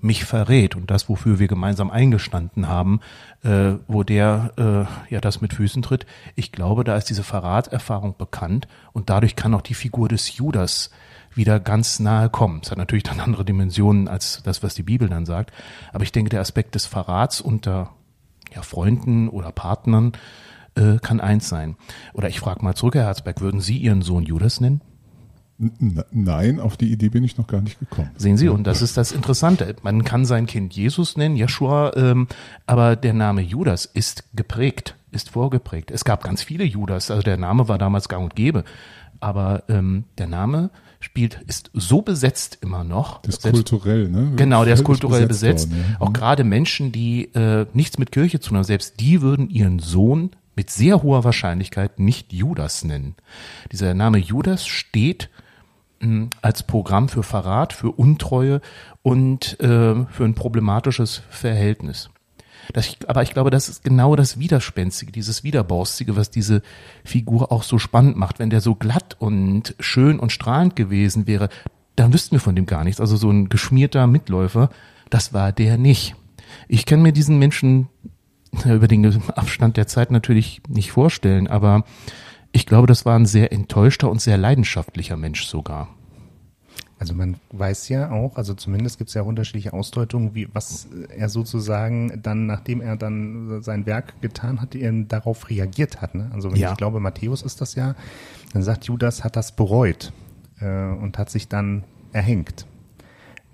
mich 0.00 0.24
verrät 0.24 0.76
und 0.76 0.88
das, 0.90 1.08
wofür 1.08 1.40
wir 1.40 1.48
gemeinsam 1.48 1.90
eingestanden 1.90 2.68
haben, 2.68 3.00
äh, 3.42 3.72
wo 3.88 4.04
der 4.04 4.52
äh, 4.56 5.12
ja 5.12 5.20
das 5.20 5.40
mit 5.40 5.52
Füßen 5.52 5.82
tritt. 5.82 6.06
Ich 6.36 6.52
glaube, 6.52 6.84
da 6.84 6.96
ist 6.96 7.10
diese 7.10 7.24
Verratserfahrung 7.24 8.16
bekannt 8.16 8.68
und 8.92 9.10
dadurch 9.10 9.34
kann 9.34 9.52
auch 9.52 9.62
die 9.62 9.74
Figur 9.74 10.08
des 10.08 10.36
Judas 10.36 10.90
wieder 11.34 11.58
ganz 11.58 11.98
nahe 11.98 12.28
kommen. 12.30 12.60
Es 12.62 12.70
hat 12.70 12.78
natürlich 12.78 13.04
dann 13.04 13.20
andere 13.20 13.44
Dimensionen 13.44 14.06
als 14.06 14.42
das, 14.44 14.62
was 14.62 14.74
die 14.74 14.82
Bibel 14.84 15.08
dann 15.08 15.26
sagt. 15.26 15.52
Aber 15.92 16.04
ich 16.04 16.12
denke, 16.12 16.30
der 16.30 16.40
Aspekt 16.40 16.74
des 16.76 16.86
Verrats 16.86 17.40
unter 17.40 17.90
ja, 18.54 18.62
Freunden 18.62 19.28
oder 19.28 19.52
Partnern 19.52 20.12
äh, 20.74 20.98
kann 20.98 21.20
eins 21.20 21.48
sein. 21.48 21.76
Oder 22.12 22.28
ich 22.28 22.40
frage 22.40 22.64
mal 22.64 22.74
zurück, 22.74 22.94
Herr 22.94 23.06
Herzberg, 23.06 23.40
würden 23.40 23.60
Sie 23.60 23.78
Ihren 23.78 24.02
Sohn 24.02 24.24
Judas 24.24 24.60
nennen? 24.60 24.80
Nein, 26.10 26.58
auf 26.58 26.78
die 26.78 26.90
Idee 26.90 27.10
bin 27.10 27.22
ich 27.22 27.36
noch 27.36 27.46
gar 27.46 27.60
nicht 27.60 27.78
gekommen. 27.78 28.10
Sehen 28.16 28.38
Sie, 28.38 28.48
und 28.48 28.66
das 28.66 28.80
ist 28.80 28.96
das 28.96 29.12
Interessante. 29.12 29.76
Man 29.82 30.04
kann 30.04 30.24
sein 30.24 30.46
Kind 30.46 30.72
Jesus 30.72 31.18
nennen, 31.18 31.36
Joshua, 31.36 31.92
ähm, 31.96 32.28
aber 32.66 32.96
der 32.96 33.12
Name 33.12 33.42
Judas 33.42 33.84
ist 33.84 34.24
geprägt, 34.34 34.96
ist 35.10 35.28
vorgeprägt. 35.28 35.90
Es 35.90 36.06
gab 36.06 36.24
ganz 36.24 36.42
viele 36.42 36.64
Judas, 36.64 37.10
also 37.10 37.22
der 37.22 37.36
Name 37.36 37.68
war 37.68 37.76
damals 37.76 38.08
gang 38.08 38.24
und 38.24 38.36
gäbe, 38.36 38.64
aber 39.20 39.64
ähm, 39.68 40.04
der 40.16 40.28
Name 40.28 40.70
spielt, 41.00 41.40
ist 41.46 41.70
so 41.72 42.02
besetzt 42.02 42.58
immer 42.60 42.84
noch. 42.84 43.22
Das 43.22 43.36
ist 43.36 43.50
kulturell, 43.50 44.08
ne? 44.08 44.32
Genau, 44.36 44.64
der 44.64 44.74
ist 44.74 44.84
kulturell 44.84 45.26
besetzt. 45.26 45.68
besetzt. 45.68 45.70
Worden, 45.70 45.92
ja. 45.92 46.00
Auch 46.00 46.08
mhm. 46.08 46.12
gerade 46.12 46.44
Menschen, 46.44 46.92
die 46.92 47.34
äh, 47.34 47.66
nichts 47.72 47.98
mit 47.98 48.12
Kirche 48.12 48.38
zu 48.40 48.50
tun 48.50 48.58
haben, 48.58 48.64
selbst 48.64 49.00
die 49.00 49.22
würden 49.22 49.48
ihren 49.48 49.78
Sohn 49.78 50.30
mit 50.54 50.70
sehr 50.70 51.02
hoher 51.02 51.24
Wahrscheinlichkeit 51.24 51.98
nicht 51.98 52.32
Judas 52.32 52.84
nennen. 52.84 53.16
Dieser 53.72 53.94
Name 53.94 54.18
Judas 54.18 54.66
steht 54.66 55.30
mh, 56.00 56.06
hm, 56.06 56.30
als 56.42 56.62
Programm 56.64 57.08
für 57.08 57.22
Verrat, 57.22 57.72
für 57.72 57.90
Untreue 57.90 58.60
und 59.02 59.58
äh, 59.60 60.04
für 60.04 60.24
ein 60.24 60.34
problematisches 60.34 61.22
Verhältnis. 61.30 62.10
Das, 62.72 62.96
aber 63.06 63.22
ich 63.22 63.32
glaube, 63.32 63.50
das 63.50 63.68
ist 63.68 63.84
genau 63.84 64.16
das 64.16 64.38
Widerspenstige, 64.38 65.12
dieses 65.12 65.44
Widerborstige, 65.44 66.16
was 66.16 66.30
diese 66.30 66.62
Figur 67.04 67.52
auch 67.52 67.62
so 67.62 67.78
spannend 67.78 68.16
macht. 68.16 68.38
Wenn 68.38 68.50
der 68.50 68.60
so 68.60 68.74
glatt 68.74 69.16
und 69.18 69.74
schön 69.80 70.18
und 70.18 70.32
strahlend 70.32 70.76
gewesen 70.76 71.26
wäre, 71.26 71.48
dann 71.96 72.12
wüssten 72.12 72.32
wir 72.32 72.40
von 72.40 72.56
dem 72.56 72.66
gar 72.66 72.84
nichts. 72.84 73.00
Also 73.00 73.16
so 73.16 73.30
ein 73.30 73.48
geschmierter 73.48 74.06
Mitläufer, 74.06 74.70
das 75.10 75.32
war 75.32 75.52
der 75.52 75.78
nicht. 75.78 76.14
Ich 76.68 76.86
kann 76.86 77.02
mir 77.02 77.12
diesen 77.12 77.38
Menschen 77.38 77.88
über 78.64 78.88
den 78.88 79.22
Abstand 79.32 79.76
der 79.76 79.86
Zeit 79.86 80.10
natürlich 80.10 80.62
nicht 80.68 80.92
vorstellen, 80.92 81.46
aber 81.46 81.84
ich 82.52 82.66
glaube, 82.66 82.86
das 82.86 83.04
war 83.04 83.16
ein 83.16 83.26
sehr 83.26 83.52
enttäuschter 83.52 84.10
und 84.10 84.20
sehr 84.20 84.36
leidenschaftlicher 84.36 85.16
Mensch 85.16 85.44
sogar. 85.44 85.88
Also 87.00 87.14
man 87.14 87.36
weiß 87.52 87.88
ja 87.88 88.10
auch, 88.10 88.36
also 88.36 88.52
zumindest 88.52 88.98
gibt 88.98 89.08
es 89.08 89.14
ja 89.14 89.22
unterschiedliche 89.22 89.72
Ausdeutungen, 89.72 90.34
wie 90.34 90.48
was 90.52 90.86
er 91.16 91.30
sozusagen 91.30 92.20
dann, 92.22 92.44
nachdem 92.44 92.82
er 92.82 92.96
dann 92.96 93.62
sein 93.62 93.86
Werk 93.86 94.20
getan 94.20 94.60
hat, 94.60 94.74
er 94.74 94.92
darauf 94.92 95.48
reagiert 95.48 96.02
hat. 96.02 96.14
Ne? 96.14 96.30
Also 96.34 96.52
wenn 96.52 96.58
Ja. 96.58 96.72
ich 96.72 96.76
glaube, 96.76 97.00
Matthäus 97.00 97.40
ist 97.40 97.62
das 97.62 97.74
ja, 97.74 97.94
dann 98.52 98.62
sagt 98.62 98.84
Judas 98.84 99.24
hat 99.24 99.36
das 99.36 99.52
bereut 99.52 100.12
äh, 100.60 100.90
und 100.90 101.16
hat 101.16 101.30
sich 101.30 101.48
dann 101.48 101.84
erhängt, 102.12 102.66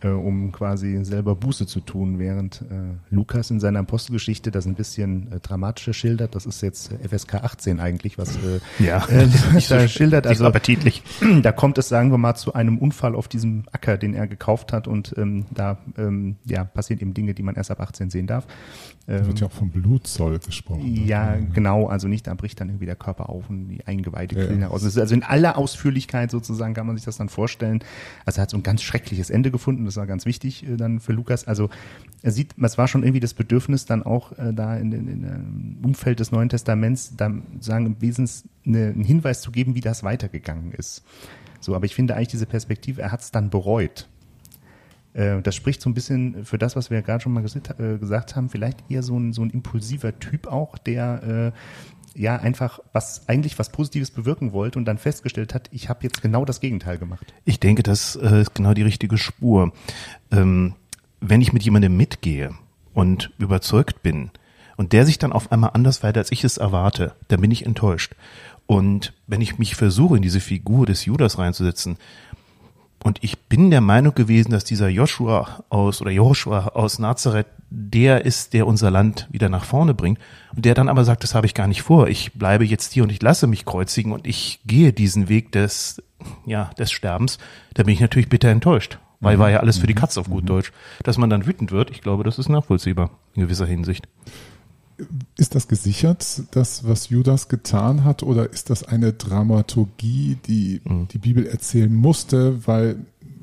äh, 0.03 0.09
um 0.09 0.53
quasi 0.53 1.05
selber 1.05 1.35
Buße 1.35 1.67
zu 1.67 1.81
tun, 1.81 2.19
während 2.19 2.63
äh, 2.63 3.15
Lukas 3.15 3.51
in 3.51 3.61
seiner 3.61 3.81
Apostelgeschichte 3.81 4.51
das 4.51 4.67
ein 4.67 4.75
bisschen 4.75 5.33
äh, 5.33 5.41
dramatischer 5.41 5.93
schildert. 5.95 6.35
Das 6.35 6.45
ist 6.47 6.61
jetzt 6.63 6.93
äh, 6.93 7.09
FSK 7.09 7.35
18 7.37 7.81
eigentlich, 7.81 8.19
was 8.19 8.37
äh, 8.37 8.61
Ja. 8.79 9.05
äh, 9.09 9.27
da 9.69 9.89
schildert. 9.89 10.25
Nicht 10.27 10.39
so 10.39 10.45
Also 10.45 10.47
appetitlich. 10.47 11.03
da 11.43 11.53
kommt 11.53 11.79
es, 11.79 11.89
sagen 11.89 12.11
wir 12.11 12.19
mal, 12.19 12.35
zu 12.35 12.53
einem 12.55 12.79
Unfall 12.79 13.15
auf 13.15 13.29
diesem 13.29 13.65
Acker, 13.73 13.97
den 13.97 14.15
er 14.15 14.27
gekauft 14.27 14.73
hat 14.73 14.87
und 14.87 15.15
ähm, 15.17 15.47
da 15.53 15.79
ähm, 15.97 16.37
ja, 16.45 16.65
passieren 16.65 17.01
eben 17.01 17.15
Dinge, 17.15 17.33
die 17.35 17.43
man 17.43 17.55
erst 17.55 17.71
ab 17.71 17.81
18 17.81 18.11
sehen 18.11 18.27
darf. 18.27 18.47
Da 19.07 19.15
Ähm, 19.15 19.27
wird 19.29 19.41
ja 19.41 19.47
auch 19.47 19.53
vom 19.53 19.71
Blutzoll 19.71 20.39
gesprochen. 20.41 21.07
ja, 21.07 21.37
genau, 21.55 21.87
also 21.87 22.09
nicht, 22.09 22.27
da 22.27 22.35
bricht 22.35 22.61
dann 22.61 22.69
irgendwie 22.69 22.87
der 22.87 22.97
Körper 22.97 23.29
auf 23.29 23.49
und 23.49 23.69
die 23.69 23.87
Eingeweide 23.87 24.37
Ja, 24.39 24.45
quillen 24.47 24.61
heraus. 24.61 24.85
Also 24.85 25.15
in 25.15 25.23
aller 25.23 25.57
Ausführlichkeit 25.57 26.31
sozusagen 26.31 26.75
kann 26.75 26.87
man 26.87 26.97
sich 26.97 27.05
das 27.05 27.17
dann 27.17 27.29
vorstellen. 27.29 27.81
Also 28.25 28.41
er 28.41 28.43
hat 28.43 28.51
so 28.51 28.57
ein 28.57 28.63
ganz 28.63 28.83
schreckliches 28.83 29.31
Ende 29.31 29.51
gefunden, 29.51 29.85
das 29.85 29.95
war 29.97 30.07
ganz 30.07 30.27
wichtig 30.27 30.67
äh, 30.69 30.77
dann 30.77 31.01
für 31.01 31.13
Lukas. 31.13 31.47
Also 31.47 31.71
er 32.23 32.33
sieht, 32.33 32.55
es 32.61 32.79
war 32.79 32.89
schon 32.89 33.03
irgendwie 33.03 33.21
das 33.21 33.35
Bedürfnis 33.35 33.87
dann 33.87 34.03
auch 34.03 34.33
äh, 34.39 34.53
da 34.53 34.77
in, 34.77 34.93
in, 34.93 35.09
in 35.09 35.23
dem 35.23 35.79
Umfeld 35.85 36.21
des 36.21 36.33
Neuen 36.33 36.49
Testaments, 36.49 37.15
da 37.17 37.31
sagen 37.61 37.87
im 37.87 38.01
Wesentlichen 38.01 38.51
eine, 38.67 38.87
einen 38.89 39.05
Hinweis 39.05 39.41
zu 39.41 39.51
geben, 39.51 39.75
wie 39.75 39.81
das 39.81 40.03
weitergegangen 40.03 40.73
ist. 40.73 41.05
So, 41.61 41.75
aber 41.75 41.87
ich 41.87 41.95
finde 41.95 42.15
eigentlich 42.15 42.29
diese 42.29 42.47
Perspektive, 42.47 43.03
er 43.03 43.13
hat 43.13 43.21
es 43.21 43.31
dann 43.31 43.51
bereut. 43.51 44.09
Äh, 45.15 45.41
Das 45.43 45.55
spricht 45.55 45.81
so 45.81 45.91
ein 45.91 45.95
bisschen 45.95 46.45
für 46.45 46.59
das, 46.59 46.77
was 46.77 46.91
wir 46.91 46.99
ja 46.99 47.03
gerade 47.03 47.23
schon 47.23 47.33
mal 47.33 47.43
gesagt, 47.43 47.81
äh, 47.81 47.99
gesagt 47.99 48.37
haben, 48.37 48.49
vielleicht 48.49 48.91
eher 48.91 49.03
so 49.03 49.19
ein, 49.19 49.33
so 49.33 49.43
ein 49.43 49.51
impulsiver 49.51 50.19
Typ 50.19 50.47
auch, 50.47 50.79
der 50.79 51.53
äh, 51.55 51.59
ja 52.17 52.37
einfach 52.37 52.81
was 52.93 53.29
eigentlich 53.29 53.59
was 53.59 53.71
Positives 53.71 54.11
bewirken 54.11 54.53
wollte 54.53 54.79
und 54.79 54.85
dann 54.85 54.99
festgestellt 54.99 55.55
hat, 55.55 55.69
ich 55.73 55.89
habe 55.89 56.01
jetzt 56.03 56.23
genau 56.23 56.45
das 56.45 56.61
Gegenteil 56.61 56.99
gemacht. 56.99 57.35
Ich 57.45 57.61
denke, 57.61 57.83
das 57.83 58.17
äh, 58.17 58.41
ist 58.41 58.55
genau 58.55 58.75
die 58.75 58.83
richtige 58.83 59.19
Spur. 59.19 59.73
Ähm, 60.31 60.75
wenn 61.21 61.41
ich 61.41 61.53
mit 61.53 61.63
jemandem 61.63 61.97
mitgehe 61.97 62.55
und 62.95 63.31
überzeugt 63.39 64.03
bin 64.03 64.31
und 64.77 64.93
der 64.93 65.07
sich 65.07 65.19
dann 65.19 65.33
auf 65.33 65.53
einmal 65.53 65.71
anders 65.75 65.99
verhält, 65.99 66.19
als 66.19 66.33
ich 66.33 66.45
es 66.45 66.57
erwarte, 66.57 67.15
dann 67.29 67.41
bin 67.41 67.51
ich 67.51 67.67
enttäuscht. 67.67 68.15
Und 68.67 69.13
wenn 69.27 69.41
ich 69.41 69.59
mich 69.59 69.77
versuche, 69.77 70.17
in 70.17 70.23
diese 70.23 70.41
Figur 70.41 70.87
des 70.87 71.05
Judas 71.05 71.39
reinzusetzen, 71.39 71.99
und 73.03 73.19
ich 73.23 73.39
bin 73.39 73.71
der 73.71 73.81
Meinung 73.81 74.15
gewesen, 74.15 74.51
dass 74.51 74.65
dieser 74.65 74.89
Joshua 74.89 75.65
aus 75.69 76.01
oder 76.01 76.11
Joshua 76.11 76.69
aus 76.75 76.99
Nazareth 76.99 77.47
der 77.71 78.25
ist, 78.25 78.53
der 78.53 78.67
unser 78.67 78.91
Land 78.91 79.29
wieder 79.31 79.49
nach 79.49 79.65
vorne 79.65 79.95
bringt. 79.95 80.19
Und 80.55 80.65
der 80.65 80.75
dann 80.75 80.89
aber 80.89 81.05
sagt, 81.05 81.23
das 81.23 81.35
habe 81.35 81.47
ich 81.47 81.55
gar 81.55 81.67
nicht 81.67 81.83
vor. 81.83 82.09
Ich 82.09 82.33
bleibe 82.35 82.65
jetzt 82.65 82.93
hier 82.93 83.03
und 83.03 83.11
ich 83.11 83.23
lasse 83.23 83.47
mich 83.47 83.65
kreuzigen 83.65 84.13
und 84.13 84.27
ich 84.27 84.61
gehe 84.67 84.93
diesen 84.93 85.29
Weg 85.29 85.53
des, 85.53 86.03
ja, 86.47 86.71
des 86.79 86.93
Sterbens. 86.93 87.39
Da 87.75 87.83
bin 87.83 87.95
ich 87.95 88.01
natürlich 88.01 88.29
bitter 88.29 88.49
enttäuscht. 88.49 88.99
Weil 89.21 89.39
war 89.39 89.51
ja 89.51 89.61
alles 89.61 89.79
für 89.79 89.87
die 89.87 89.95
Katz 89.95 90.19
auf 90.19 90.29
gut 90.29 90.49
Deutsch. 90.49 90.73
Dass 91.03 91.19
man 91.19 91.31
dann 91.31 91.47
wütend 91.47 91.73
wird, 91.73 91.91
ich 91.91 92.03
glaube, 92.03 92.23
das 92.23 92.39
ist 92.39 92.49
nachvollziehbar 92.49 93.11
in 93.35 93.43
gewisser 93.43 93.67
Hinsicht. 93.67 94.07
Ist 95.37 95.55
das 95.55 95.69
gesichert, 95.69 96.43
das, 96.53 96.87
was 96.87 97.11
Judas 97.11 97.49
getan 97.49 98.05
hat, 98.05 98.23
oder 98.23 98.51
ist 98.51 98.71
das 98.71 98.83
eine 98.85 99.13
Dramaturgie, 99.13 100.39
die 100.47 100.81
Mhm. 100.85 101.09
die 101.09 101.19
Bibel 101.19 101.47
erzählen 101.47 101.95
musste, 101.95 102.67
weil 102.67 102.97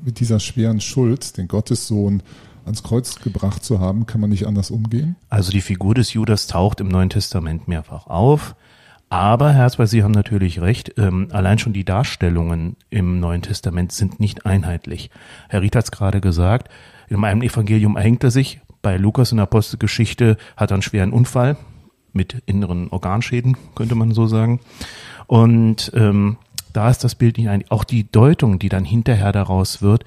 mit 0.04 0.20
dieser 0.20 0.40
schweren 0.40 0.80
Schuld, 0.80 1.36
den 1.36 1.48
Gottessohn 1.48 2.22
ans 2.64 2.82
Kreuz 2.82 3.16
gebracht 3.20 3.64
zu 3.64 3.78
haben, 3.78 4.06
kann 4.06 4.20
man 4.20 4.30
nicht 4.30 4.46
anders 4.46 4.70
umgehen? 4.70 5.16
Also 5.28 5.50
die 5.52 5.60
Figur 5.60 5.94
des 5.94 6.12
Judas 6.12 6.46
taucht 6.46 6.80
im 6.80 6.88
Neuen 6.88 7.10
Testament 7.10 7.68
mehrfach 7.68 8.06
auf. 8.06 8.56
Aber, 9.10 9.52
Herr 9.52 9.62
Herzberg, 9.62 9.88
Sie 9.88 10.02
haben 10.02 10.12
natürlich 10.12 10.60
recht, 10.60 10.94
ähm, 10.96 11.28
allein 11.30 11.58
schon 11.58 11.72
die 11.72 11.84
Darstellungen 11.84 12.76
im 12.90 13.20
Neuen 13.20 13.42
Testament 13.42 13.92
sind 13.92 14.18
nicht 14.18 14.44
einheitlich. 14.44 15.10
Herr 15.48 15.62
Ried 15.62 15.76
hat 15.76 15.84
es 15.84 15.90
gerade 15.92 16.20
gesagt, 16.20 16.68
in 17.08 17.22
einem 17.22 17.42
Evangelium 17.42 17.96
erhängt 17.96 18.24
er 18.24 18.30
sich, 18.30 18.60
bei 18.84 18.98
Lukas 18.98 19.32
in 19.32 19.38
der 19.38 19.44
Apostelgeschichte 19.44 20.36
hat 20.58 20.70
er 20.70 20.74
einen 20.74 20.82
schweren 20.82 21.12
Unfall 21.12 21.56
mit 22.12 22.42
inneren 22.44 22.90
Organschäden, 22.90 23.56
könnte 23.74 23.94
man 23.94 24.12
so 24.12 24.26
sagen. 24.26 24.60
Und 25.26 25.90
ähm, 25.94 26.36
da 26.74 26.90
ist 26.90 27.02
das 27.02 27.14
Bild 27.14 27.38
nicht 27.38 27.48
ein. 27.48 27.64
Auch 27.70 27.82
die 27.82 28.08
Deutung, 28.12 28.58
die 28.58 28.68
dann 28.68 28.84
hinterher 28.84 29.32
daraus 29.32 29.80
wird, 29.80 30.04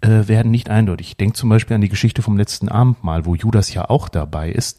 äh, 0.00 0.26
werden 0.26 0.50
nicht 0.50 0.68
eindeutig. 0.68 1.10
Ich 1.10 1.16
denke 1.16 1.34
zum 1.34 1.48
Beispiel 1.48 1.76
an 1.76 1.80
die 1.80 1.88
Geschichte 1.88 2.20
vom 2.20 2.36
letzten 2.36 2.68
Abendmahl, 2.68 3.24
wo 3.24 3.36
Judas 3.36 3.72
ja 3.72 3.88
auch 3.88 4.08
dabei 4.08 4.50
ist. 4.50 4.78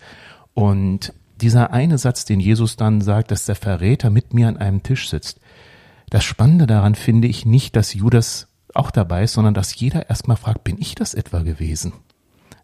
Und 0.54 1.13
dieser 1.39 1.71
eine 1.71 1.97
Satz, 1.97 2.25
den 2.25 2.41
Jesus 2.41 2.75
dann 2.75 2.99
sagt, 2.99 3.32
dass 3.32 3.45
der 3.45 3.56
Verräter 3.56 4.10
mit 4.10 4.34
mir 4.34 4.49
an 4.49 4.58
einem 4.58 4.84
Tisch 4.84 5.10
sitzt. 5.10 5.39
Das 6.10 6.25
Spannende 6.25 6.67
daran 6.67 6.93
finde 6.93 7.30
ich 7.30 7.45
nicht, 7.45 7.78
dass 7.78 7.93
Judas 7.93 8.49
auch 8.73 8.91
dabei 8.91 9.23
ist, 9.23 9.34
sondern 9.34 9.54
dass 9.54 9.73
jeder 9.80 10.10
erstmal 10.10 10.36
fragt, 10.36 10.65
bin 10.65 10.78
ich 10.78 10.93
das 10.93 11.13
etwa 11.13 11.39
gewesen? 11.39 11.93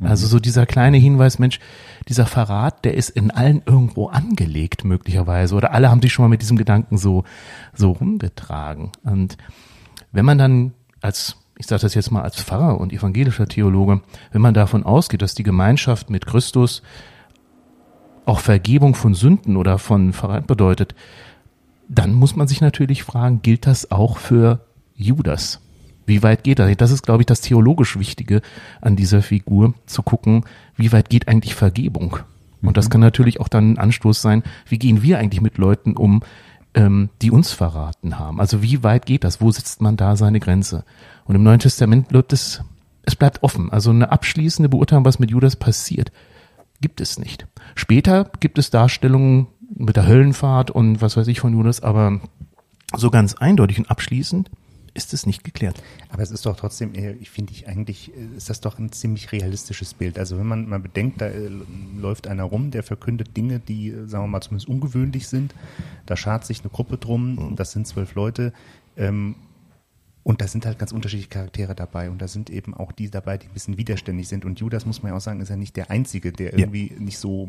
Also 0.02 0.28
so 0.28 0.40
dieser 0.40 0.66
kleine 0.66 0.98
Hinweis, 0.98 1.40
Mensch, 1.40 1.60
dieser 2.08 2.26
Verrat, 2.26 2.84
der 2.86 2.96
ist 2.96 3.10
in 3.10 3.32
allen 3.32 3.62
irgendwo 3.66 4.08
angelegt 4.08 4.84
möglicherweise 4.84 5.56
oder 5.56 5.72
alle 5.72 5.90
haben 5.90 6.02
sich 6.02 6.14
schon 6.14 6.24
mal 6.24 6.30
mit 6.30 6.42
diesem 6.42 6.58
Gedanken 6.58 6.98
so 6.98 7.24
so 7.74 7.92
rumgetragen. 7.92 8.92
Und 9.04 9.38
wenn 10.12 10.26
man 10.26 10.38
dann 10.38 10.74
als 11.02 11.38
ich 11.58 11.68
sage 11.68 11.84
das 11.84 11.94
jetzt 11.94 12.12
mal 12.12 12.22
als 12.22 12.42
Pfarrer 12.42 12.80
und 12.80 12.92
evangelischer 12.92 13.48
Theologe, 13.48 14.02
wenn 14.32 14.42
man 14.42 14.54
davon 14.54 14.84
ausgeht, 14.84 15.22
dass 15.22 15.36
die 15.36 15.44
Gemeinschaft 15.44 16.10
mit 16.10 16.26
Christus 16.26 16.82
auch 18.26 18.40
Vergebung 18.40 18.96
von 18.96 19.14
Sünden 19.14 19.56
oder 19.56 19.78
von 19.78 20.12
Verrat 20.12 20.48
bedeutet, 20.48 20.96
dann 21.88 22.14
muss 22.14 22.36
man 22.36 22.48
sich 22.48 22.62
natürlich 22.62 23.04
fragen, 23.04 23.42
gilt 23.42 23.68
das 23.68 23.92
auch 23.92 24.18
für 24.18 24.66
Judas? 24.96 25.62
Wie 26.06 26.24
weit 26.24 26.44
geht 26.44 26.60
das? 26.60 26.76
Das 26.78 26.92
ist, 26.92 27.04
glaube 27.04 27.24
ich, 27.24 27.26
das 27.26 27.42
theologisch 27.42 27.98
Wichtige 27.98 28.42
an 28.82 28.96
dieser 28.96 29.22
Figur, 29.22 29.74
zu 29.86 30.04
gucken, 30.04 30.46
wie 30.76 30.92
weit 30.92 31.10
geht 31.10 31.28
eigentlich 31.28 31.56
Vergebung? 31.56 32.18
Und 32.62 32.78
das 32.78 32.90
kann 32.90 33.02
natürlich 33.02 33.40
auch 33.40 33.48
dann 33.48 33.74
ein 33.74 33.78
Anstoß 33.78 34.22
sein, 34.22 34.44
wie 34.68 34.80
gehen 34.80 35.02
wir 35.02 35.20
eigentlich 35.20 35.42
mit 35.42 35.58
Leuten 35.58 35.96
um, 35.96 36.22
ähm, 36.74 37.10
die 37.22 37.32
uns 37.32 37.52
verraten 37.52 38.20
haben? 38.20 38.40
Also 38.40 38.62
wie 38.62 38.84
weit 38.84 39.06
geht 39.06 39.24
das? 39.24 39.42
Wo 39.42 39.52
setzt 39.52 39.82
man 39.82 39.98
da 39.98 40.16
seine 40.16 40.40
Grenze? 40.40 40.84
Und 41.26 41.36
im 41.36 41.44
Neuen 41.44 41.60
Testament 41.60 42.08
bleibt 42.08 42.34
es, 42.34 42.62
es 43.04 43.16
bleibt 43.16 43.44
offen. 43.44 43.72
Also 43.72 43.92
eine 43.92 44.12
abschließende 44.12 44.70
Beurteilung, 44.70 45.06
was 45.06 45.20
mit 45.20 45.32
Judas 45.32 45.56
passiert, 45.56 46.12
gibt 46.82 47.02
es 47.02 47.20
nicht. 47.20 47.48
Später 47.76 48.30
gibt 48.40 48.58
es 48.58 48.70
Darstellungen 48.70 49.48
mit 49.74 49.96
der 49.96 50.08
Höllenfahrt 50.08 50.72
und 50.72 51.02
was 51.02 51.18
weiß 51.18 51.28
ich 51.28 51.40
von 51.40 51.54
Judas, 51.54 51.82
aber 51.82 52.20
so 52.96 53.10
ganz 53.10 53.36
eindeutig 53.36 53.80
und 53.80 53.90
abschließend 53.90 54.50
ist 54.96 55.14
es 55.14 55.28
nicht 55.28 55.44
geklärt. 55.44 55.84
Aber 56.10 56.24
es 56.24 56.32
ist 56.32 56.46
doch 56.46 56.56
trotzdem, 56.56 56.96
eher, 56.96 57.20
ich 57.22 57.30
finde 57.30 57.54
ich 57.54 57.68
eigentlich, 57.68 58.12
äh, 58.16 58.38
ist 58.38 58.50
das 58.50 58.62
doch 58.62 58.80
ein 58.80 58.92
ziemlich 58.92 59.32
realistisches 59.32 59.94
Bild. 59.94 60.18
Also 60.18 60.40
wenn 60.40 60.48
man 60.48 60.68
mal 60.68 60.80
bedenkt, 60.80 61.22
da 61.22 61.28
äh, 61.28 61.52
läuft 61.98 62.28
einer 62.28 62.46
rum, 62.46 62.72
der 62.72 62.82
verkündet 62.82 63.38
Dinge, 63.38 63.60
die, 63.60 63.90
äh, 63.90 64.08
sagen 64.08 64.24
wir 64.24 64.28
mal, 64.30 64.42
zumindest 64.42 64.70
ungewöhnlich 64.70 65.28
sind. 65.28 65.54
Da 66.06 66.16
schart 66.18 66.46
sich 66.46 66.62
eine 66.62 66.70
Gruppe 66.70 66.98
drum, 66.98 67.56
das 67.56 67.74
sind 67.74 67.86
zwölf 67.86 68.16
Leute. 68.16 68.54
Ähm, 68.98 69.36
und 70.26 70.42
da 70.42 70.48
sind 70.48 70.66
halt 70.66 70.80
ganz 70.80 70.92
unterschiedliche 70.92 71.30
Charaktere 71.30 71.76
dabei. 71.76 72.10
Und 72.10 72.20
da 72.20 72.28
sind 72.28 72.50
eben 72.50 72.74
auch 72.74 72.92
die 72.92 73.12
dabei, 73.12 73.38
die 73.38 73.46
ein 73.46 73.54
bisschen 73.54 73.78
widerständig 73.78 74.28
sind. 74.28 74.44
Und 74.44 74.60
Judas, 74.60 74.84
muss 74.88 75.04
man 75.04 75.12
ja 75.12 75.18
auch 75.18 75.22
sagen, 75.22 75.40
ist 75.40 75.50
ja 75.50 75.56
nicht 75.56 75.78
der 75.78 75.92
Einzige, 75.92 76.32
der 76.32 76.54
Ja. 76.54 76.58
irgendwie 76.58 76.92
nicht 76.98 77.20
so 77.20 77.48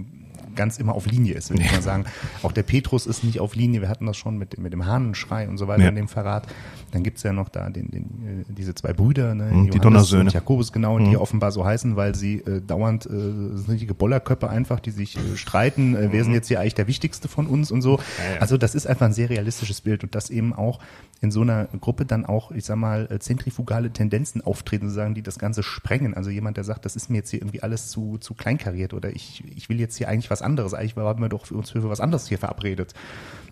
ganz 0.55 0.77
immer 0.77 0.95
auf 0.95 1.07
Linie 1.07 1.35
ist, 1.35 1.49
würde 1.49 1.63
ich 1.63 1.73
mal 1.73 1.81
sagen. 1.81 2.05
Auch 2.43 2.53
der 2.53 2.63
Petrus 2.65 3.07
ist 3.07 3.25
nicht 3.25 3.41
auf 3.41 3.55
Linie. 3.57 3.81
Wir 3.81 3.89
hatten 3.89 4.05
das 4.05 4.19
schon 4.19 4.37
mit, 4.37 4.59
mit 4.59 4.75
dem 4.75 4.85
Hahnenschrei 4.85 5.49
und 5.49 5.57
so 5.57 5.69
weiter 5.69 5.85
Ja. 5.85 5.89
in 5.89 5.95
dem 5.97 6.09
Verrat. 6.09 6.47
Dann 6.93 7.03
gibt's 7.03 7.23
ja 7.23 7.33
noch 7.33 7.49
da 7.49 7.71
den, 7.71 7.91
den, 7.91 8.05
äh, 8.51 8.53
diese 8.53 8.75
zwei 8.75 8.93
Brüder, 8.93 9.35
ne? 9.35 9.45
Mhm, 9.53 9.71
die 9.71 9.79
Donnersöhne. 9.79 10.25
und 10.25 10.35
Jakobus, 10.35 10.71
genau, 10.71 10.99
Mhm. 10.99 11.09
die 11.11 11.17
offenbar 11.17 11.53
so 11.53 11.65
heißen, 11.65 11.97
weil 11.97 12.15
sie 12.15 12.41
äh, 12.41 12.61
dauernd, 12.61 13.07
äh, 13.07 13.09
sind 13.09 13.71
richtige 13.71 13.95
Bollerköpfe 13.95 14.51
einfach, 14.51 14.81
die 14.81 14.91
sich 14.91 15.17
äh, 15.17 15.37
streiten, 15.39 15.97
äh, 15.97 16.09
wer 16.13 16.23
sind 16.25 16.35
jetzt 16.35 16.49
hier 16.49 16.61
eigentlich 16.61 16.75
der 16.75 16.87
Wichtigste 16.89 17.27
von 17.29 17.47
uns 17.47 17.71
und 17.71 17.81
so. 17.81 17.93
Mhm. 17.97 18.03
Ja, 18.29 18.35
ja. 18.35 18.41
Also 18.43 18.59
das 18.59 18.75
ist 18.75 18.87
einfach 18.87 19.07
ein 19.07 19.15
sehr 19.15 19.31
realistisches 19.31 19.81
Bild 19.81 20.05
und 20.05 20.15
das 20.15 20.29
eben 20.29 20.53
auch 20.53 20.79
in 21.23 21.31
so 21.31 21.41
einer 21.41 21.65
Gruppe 21.81 22.05
dann 22.05 22.27
auch, 22.27 22.51
ich 22.51 22.66
sag 22.67 22.77
mal, 22.77 23.09
äh, 23.11 23.19
zentrifugale 23.19 23.91
Tendenzen 23.91 24.41
auftreten, 24.43 24.89
sozusagen, 24.89 25.15
die 25.15 25.23
das 25.23 25.39
Ganze 25.39 25.63
sprengen. 25.63 26.15
Also 26.15 26.31
jemand, 26.31 26.57
der 26.57 26.65
sagt, 26.65 26.85
das 26.85 26.97
ist 26.97 27.11
mir 27.11 27.19
jetzt 27.19 27.31
hier 27.31 27.41
irgendwie 27.41 27.63
alles 27.63 27.89
zu, 27.89 28.19
zu 28.19 28.35
kleinkariert 28.35 28.95
oder 28.95 29.15
ich, 29.15 29.45
ich 29.57 29.69
will 29.69 29.81
jetzt 29.81 29.97
hier 29.97 30.09
eigentlich 30.09 30.31
was 30.31 30.43
anderes. 30.43 30.75
Eigentlich 30.75 30.97
haben 30.97 31.23
wir 31.23 31.29
doch 31.29 31.47
für 31.47 31.55
uns 31.55 31.71
für 31.71 31.89
was 31.89 32.01
anderes 32.01 32.29
hier 32.29 32.39
verabredet. 32.39 32.95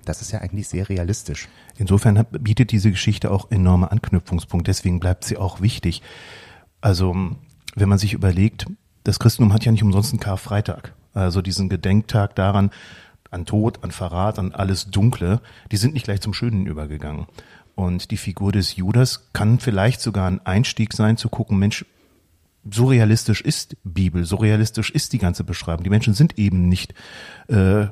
Das 0.05 0.21
ist 0.21 0.33
ja 0.33 0.41
eigentlich 0.41 0.69
sehr 0.69 0.89
realistisch. 0.89 1.49
Insofern 1.77 2.27
bietet 2.31 2.73
diese 2.73 2.91
Geschichte 2.91 3.31
auch 3.31 3.51
enorme 3.51 3.91
Anknüpfungspunkte. 3.91 4.71
Deswegen 4.71 5.01
bleibt 5.01 5.25
sie 5.25 5.39
auch 5.39 5.61
wichtig. 5.61 6.03
Also, 6.81 7.17
wenn 7.75 7.89
man 7.89 7.99
sich 7.99 8.13
überlegt, 8.13 8.67
das 9.05 9.19
Christentum 9.19 9.53
hat 9.53 9.65
ja 9.65 9.73
nicht 9.73 9.83
umsonst 9.83 10.13
einen 10.13 10.21
Karfreitag. 10.21 10.95
Also 11.15 11.43
diesen 11.43 11.69
Gedenktag 11.69 12.35
daran, 12.35 12.71
an 13.31 13.47
Tod, 13.47 13.83
an 13.83 13.91
Verrat, 13.91 14.39
an 14.39 14.53
alles 14.53 14.91
Dunkle, 14.91 15.41
die 15.71 15.77
sind 15.77 15.95
nicht 15.95 16.05
gleich 16.05 16.21
zum 16.21 16.33
Schönen 16.33 16.67
übergegangen. 16.67 17.27
Und 17.75 18.11
die 18.11 18.17
Figur 18.17 18.53
des 18.53 18.77
Judas 18.77 19.31
kann 19.33 19.59
vielleicht 19.59 20.01
sogar 20.01 20.29
ein 20.29 20.45
Einstieg 20.45 20.93
sein, 20.93 21.17
zu 21.17 21.29
gucken, 21.29 21.59
Mensch, 21.59 21.85
so 22.71 22.87
realistisch 22.87 23.41
ist 23.41 23.77
Bibel, 23.85 24.25
so 24.25 24.37
realistisch 24.37 24.91
ist 24.91 25.13
die 25.13 25.19
ganze 25.19 25.45
Beschreibung. 25.45 25.85
Die 25.85 25.91
Menschen 25.91 26.15
sind 26.15 26.39
eben 26.39 26.69
nicht 26.69 26.95
äh, 27.49 27.87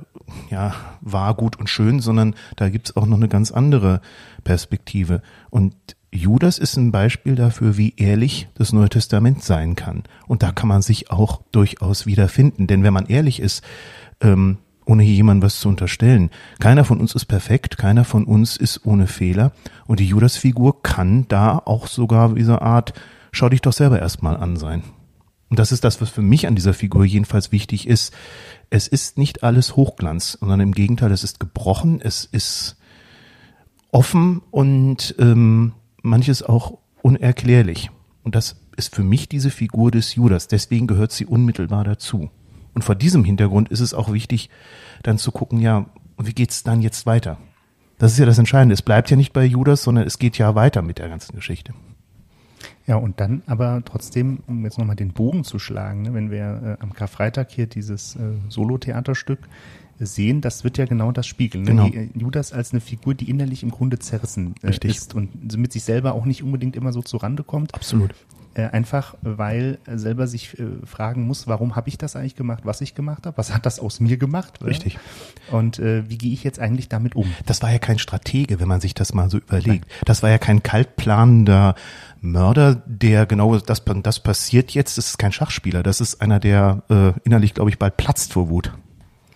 ja 0.51 0.75
wahr, 1.01 1.35
gut 1.35 1.57
und 1.59 1.68
schön, 1.68 2.01
sondern 2.01 2.35
da 2.57 2.71
gibt's 2.71 2.97
auch 2.97 3.07
noch 3.07 3.18
eine 3.18 3.29
ganz 3.29 3.51
andere 3.51 4.01
Perspektive. 4.45 5.21
Und 5.51 5.75
Judas 6.11 6.59
ist 6.59 6.77
ein 6.77 6.92
Beispiel 6.92 7.35
dafür, 7.35 7.77
wie 7.77 7.95
ehrlich 7.97 8.49
das 8.55 8.73
Neue 8.73 8.88
Testament 8.88 9.42
sein 9.42 9.77
kann. 9.77 10.05
Und 10.27 10.42
da 10.42 10.53
kann 10.53 10.68
man 10.68 10.83
sich 10.83 11.11
auch 11.11 11.42
durchaus 11.53 12.07
wiederfinden. 12.07 12.66
Denn 12.66 12.83
wenn 12.83 12.95
man 12.95 13.07
ehrlich 13.07 13.40
ist, 13.40 13.62
ähm, 14.21 14.59
ohne 14.85 15.03
hier 15.03 15.14
jemandem 15.14 15.47
was 15.47 15.61
zu 15.61 15.68
unterstellen. 15.68 16.31
Keiner 16.61 16.85
von 16.85 17.01
uns 17.01 17.14
ist 17.14 17.27
perfekt, 17.27 17.79
keiner 17.79 18.05
von 18.05 18.25
uns 18.25 18.57
ist 18.57 18.85
ohne 18.85 19.07
Fehler. 19.07 19.53
Und 19.87 20.01
die 20.01 20.07
Judas-Figur 20.07 20.83
kann 20.83 21.27
da 21.29 21.59
auch 21.59 21.87
sogar 21.87 22.35
eine 22.35 22.62
Art, 22.62 22.92
schau 23.33 23.49
dich 23.49 23.61
doch 23.61 23.73
selber 23.73 24.01
erstmal 24.01 24.37
an 24.37 24.57
sein. 24.57 24.83
Und 25.51 25.59
das 25.59 25.71
ist 25.71 25.85
das, 25.85 26.01
was 26.01 26.09
für 26.09 26.23
mich 26.23 26.47
an 26.47 26.55
dieser 26.55 26.73
Figur 26.73 27.05
jedenfalls 27.05 27.53
wichtig 27.53 27.87
ist. 27.87 28.14
Es 28.71 28.88
ist 28.88 29.18
nicht 29.18 29.42
alles 29.42 29.77
Hochglanz, 29.77 30.38
sondern 30.40 30.61
im 30.61 30.73
Gegenteil, 30.73 31.12
es 31.12 31.25
ist 31.25 31.40
gebrochen, 31.40 32.01
es 32.03 32.25
ist 32.25 32.79
offen 33.90 34.40
und 34.51 35.14
ähm, 35.18 35.73
manches 36.03 36.42
auch 36.42 36.79
unerklärlich. 37.03 37.90
Und 38.23 38.35
das 38.35 38.57
ist 38.77 38.95
für 38.95 39.03
mich 39.03 39.29
diese 39.29 39.51
Figur 39.51 39.90
des 39.90 40.14
Judas. 40.14 40.49
Deswegen 40.49 40.87
gehört 40.87 41.12
sie 41.12 41.27
unmittelbar 41.27 41.85
dazu. 41.85 42.31
Und 42.75 42.83
vor 42.83 42.95
diesem 42.95 43.25
Hintergrund 43.25 43.69
ist 43.69 43.81
es 43.81 43.95
auch 43.95 44.13
wichtig, 44.13 44.51
dann 45.03 45.19
zu 45.19 45.33
gucken, 45.33 45.61
ja, 45.61 45.87
wie 46.19 46.33
geht's 46.33 46.63
dann 46.63 46.81
jetzt 46.81 47.07
weiter? 47.07 47.39
Das 47.99 48.13
ist 48.13 48.19
ja 48.19 48.27
das 48.27 48.39
Entscheidende. 48.39 48.73
Es 48.73 48.83
bleibt 48.83 49.11
ja 49.11 49.17
nicht 49.17 49.33
bei 49.33 49.45
Judas, 49.45 49.83
sondern 49.83 50.07
es 50.07 50.19
geht 50.19 50.39
ja 50.39 50.55
weiter 50.55 50.83
mit 50.83 50.99
der 50.99 51.09
ganzen 51.09 51.37
Geschichte. 51.37 51.75
Ja, 52.87 52.97
und 52.97 53.21
dann 53.21 53.43
aber 53.47 53.83
trotzdem, 53.85 54.41
um 54.47 54.65
jetzt 54.65 54.79
nochmal 54.79 54.97
den 54.97 55.13
Bogen 55.13 55.45
zu 55.45 55.59
schlagen, 55.59 56.03
ne, 56.03 56.15
wenn 56.15 56.31
wir 56.31 56.79
äh, 56.81 56.83
am 56.83 56.93
Karfreitag 56.95 57.51
hier 57.51 57.67
dieses 57.67 58.17
äh, 58.17 58.21
Solo-Theaterstück 58.49 59.39
sehen, 60.01 60.41
das 60.41 60.65
wird 60.65 60.79
ja 60.79 60.87
genau 60.87 61.13
das 61.13 61.27
spiegeln. 61.27 61.65
Ne? 61.65 61.71
Genau. 61.71 61.89
Die, 61.89 61.97
äh, 61.97 62.09
Judas 62.15 62.53
als 62.53 62.73
eine 62.73 62.81
Figur, 62.81 63.15
die 63.15 63.31
innerlich 63.31 63.63
im 63.63 63.71
Grunde 63.71 63.99
zerrissen 63.99 64.55
äh, 64.63 64.77
ist 64.87 65.15
und 65.15 65.57
mit 65.57 65.73
sich 65.73 65.85
selber 65.85 66.15
auch 66.15 66.25
nicht 66.25 66.43
unbedingt 66.43 66.75
immer 66.75 66.93
so 66.93 67.03
zurande 67.03 67.45
kommt. 67.45 67.75
Absolut. 67.75 68.15
Äh, 68.55 68.65
einfach, 68.67 69.15
weil 69.23 69.79
er 69.87 69.99
selber 69.99 70.27
sich 70.27 70.59
äh, 70.59 70.65
fragen 70.85 71.27
muss, 71.27 71.47
warum 71.47 71.75
habe 71.75 71.88
ich 71.88 71.97
das 71.97 72.17
eigentlich 72.17 72.37
gemacht, 72.37 72.65
was 72.65 72.83
ich 72.83 72.95
gemacht 72.95 73.27
habe? 73.27 73.38
Was 73.38 73.55
hat 73.55 73.65
das 73.65 73.81
aus 73.81 73.99
mir 74.01 74.19
gemacht? 74.19 74.61
oder? 74.61 74.71
Richtig. 74.71 74.99
Und 75.51 75.79
äh, 75.79 76.09
wie 76.11 76.19
gehe 76.19 76.33
ich 76.33 76.45
jetzt 76.45 76.59
eigentlich 76.59 76.91
damit 76.91 77.17
um? 77.17 77.33
Das 77.47 77.62
war 77.62 77.73
ja 77.73 77.79
kein 77.79 77.99
Stratege, 77.99 78.61
wenn 78.61 78.69
man 78.69 78.83
sich 78.83 78.95
das 78.95 79.15
mal 79.15 79.31
so 79.31 79.38
überlegt. 79.38 79.87
Das 80.05 80.23
war 80.23 80.29
ja 80.29 80.38
kein 80.38 80.62
kaltplanender 80.62 81.75
Mörder, 82.21 82.83
der 82.87 83.25
genau 83.25 83.59
das, 83.59 83.83
das 83.85 84.21
passiert 84.21 84.73
jetzt. 84.73 84.99
Das 84.99 85.09
ist 85.09 85.19
kein 85.19 85.33
Schachspieler. 85.33 85.83
Das 85.83 86.01
ist 86.01 86.21
einer, 86.21 86.38
der 86.38 86.83
äh, 86.91 87.12
innerlich, 87.25 87.55
glaube 87.55 87.71
ich, 87.71 87.79
bald 87.79 87.97
platzt 87.97 88.35
vor 88.35 88.51
Wut. 88.51 88.73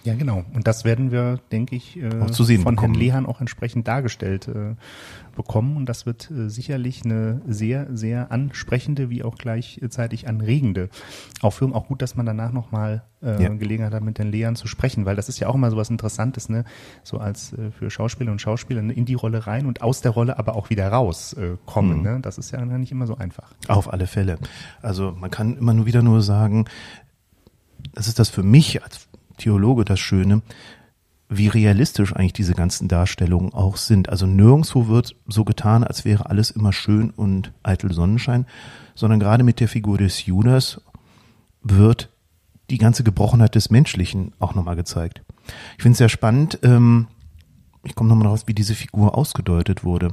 Ja, 0.06 0.14
genau. 0.14 0.44
Und 0.54 0.68
das 0.68 0.84
werden 0.84 1.10
wir, 1.10 1.40
denke 1.50 1.74
ich, 1.74 2.00
äh, 2.00 2.26
zu 2.30 2.44
sehen 2.44 2.62
von 2.62 2.76
bekommen. 2.76 2.94
Herrn 2.94 3.00
Lehan 3.02 3.26
auch 3.26 3.40
entsprechend 3.40 3.88
dargestellt 3.88 4.46
äh, 4.46 4.76
bekommen. 5.34 5.76
Und 5.76 5.88
das 5.88 6.06
wird 6.06 6.30
äh, 6.30 6.48
sicherlich 6.48 7.04
eine 7.04 7.42
sehr, 7.48 7.88
sehr 7.90 8.30
ansprechende 8.30 9.10
wie 9.10 9.24
auch 9.24 9.34
gleichzeitig 9.34 10.28
anregende 10.28 10.90
Aufführung. 11.42 11.74
Auch 11.74 11.88
gut, 11.88 12.02
dass 12.02 12.14
man 12.14 12.24
danach 12.24 12.52
nochmal 12.52 13.02
äh, 13.20 13.42
Ja. 13.42 13.48
Gelegenheit 13.48 13.92
hat, 13.92 14.04
mit 14.04 14.18
den 14.18 14.30
Lehrern 14.30 14.54
zu 14.54 14.68
sprechen, 14.68 15.06
weil 15.06 15.16
das 15.16 15.28
ist 15.28 15.40
ja 15.40 15.48
auch 15.48 15.56
immer 15.56 15.72
so 15.72 15.76
was 15.76 15.90
Interessantes, 15.90 16.48
ne? 16.48 16.64
So 17.02 17.18
als 17.18 17.52
äh, 17.54 17.72
für 17.72 17.90
Schauspieler 17.90 18.30
und 18.30 18.40
Schauspieler 18.40 18.82
ne? 18.82 18.92
in 18.92 19.06
die 19.06 19.14
Rolle 19.14 19.48
rein 19.48 19.66
und 19.66 19.82
aus 19.82 20.02
der 20.02 20.12
Rolle 20.12 20.38
aber 20.38 20.54
auch 20.54 20.70
wieder 20.70 20.88
raus 20.88 21.32
äh. 21.32 21.56
Mhm. 21.80 22.02
Ne? 22.02 22.18
Das 22.22 22.38
ist 22.38 22.52
ja 22.52 22.64
nicht 22.64 22.92
immer 22.92 23.08
so 23.08 23.16
einfach. 23.16 23.54
Auf 23.66 23.92
alle 23.92 24.06
Fälle. 24.06 24.38
Also 24.82 25.16
man 25.18 25.32
kann 25.32 25.56
immer 25.56 25.74
nur 25.74 25.86
wieder 25.86 26.02
nur 26.02 26.22
sagen, 26.22 26.66
das 27.92 28.08
ist 28.08 28.18
das 28.18 28.28
für 28.28 28.42
mich 28.42 28.82
als 28.82 29.05
Theologe 29.36 29.84
das 29.84 30.00
Schöne, 30.00 30.42
wie 31.28 31.48
realistisch 31.48 32.14
eigentlich 32.14 32.32
diese 32.32 32.54
ganzen 32.54 32.88
Darstellungen 32.88 33.52
auch 33.52 33.76
sind. 33.76 34.08
Also 34.08 34.26
nirgendwo 34.26 34.86
wird 34.86 35.16
so 35.26 35.44
getan, 35.44 35.82
als 35.82 36.04
wäre 36.04 36.30
alles 36.30 36.50
immer 36.50 36.72
schön 36.72 37.10
und 37.10 37.52
eitel 37.62 37.92
Sonnenschein, 37.92 38.46
sondern 38.94 39.20
gerade 39.20 39.42
mit 39.42 39.60
der 39.60 39.68
Figur 39.68 39.98
des 39.98 40.26
Judas 40.26 40.80
wird 41.62 42.10
die 42.70 42.78
ganze 42.78 43.04
Gebrochenheit 43.04 43.54
des 43.54 43.70
Menschlichen 43.70 44.32
auch 44.38 44.54
nochmal 44.54 44.76
gezeigt. 44.76 45.22
Ich 45.76 45.82
finde 45.82 45.92
es 45.92 45.98
sehr 45.98 46.08
spannend, 46.08 46.58
ähm, 46.62 47.08
ich 47.86 47.94
komme 47.94 48.08
nochmal 48.08 48.28
raus, 48.28 48.44
wie 48.46 48.54
diese 48.54 48.74
Figur 48.74 49.16
ausgedeutet 49.16 49.84
wurde. 49.84 50.10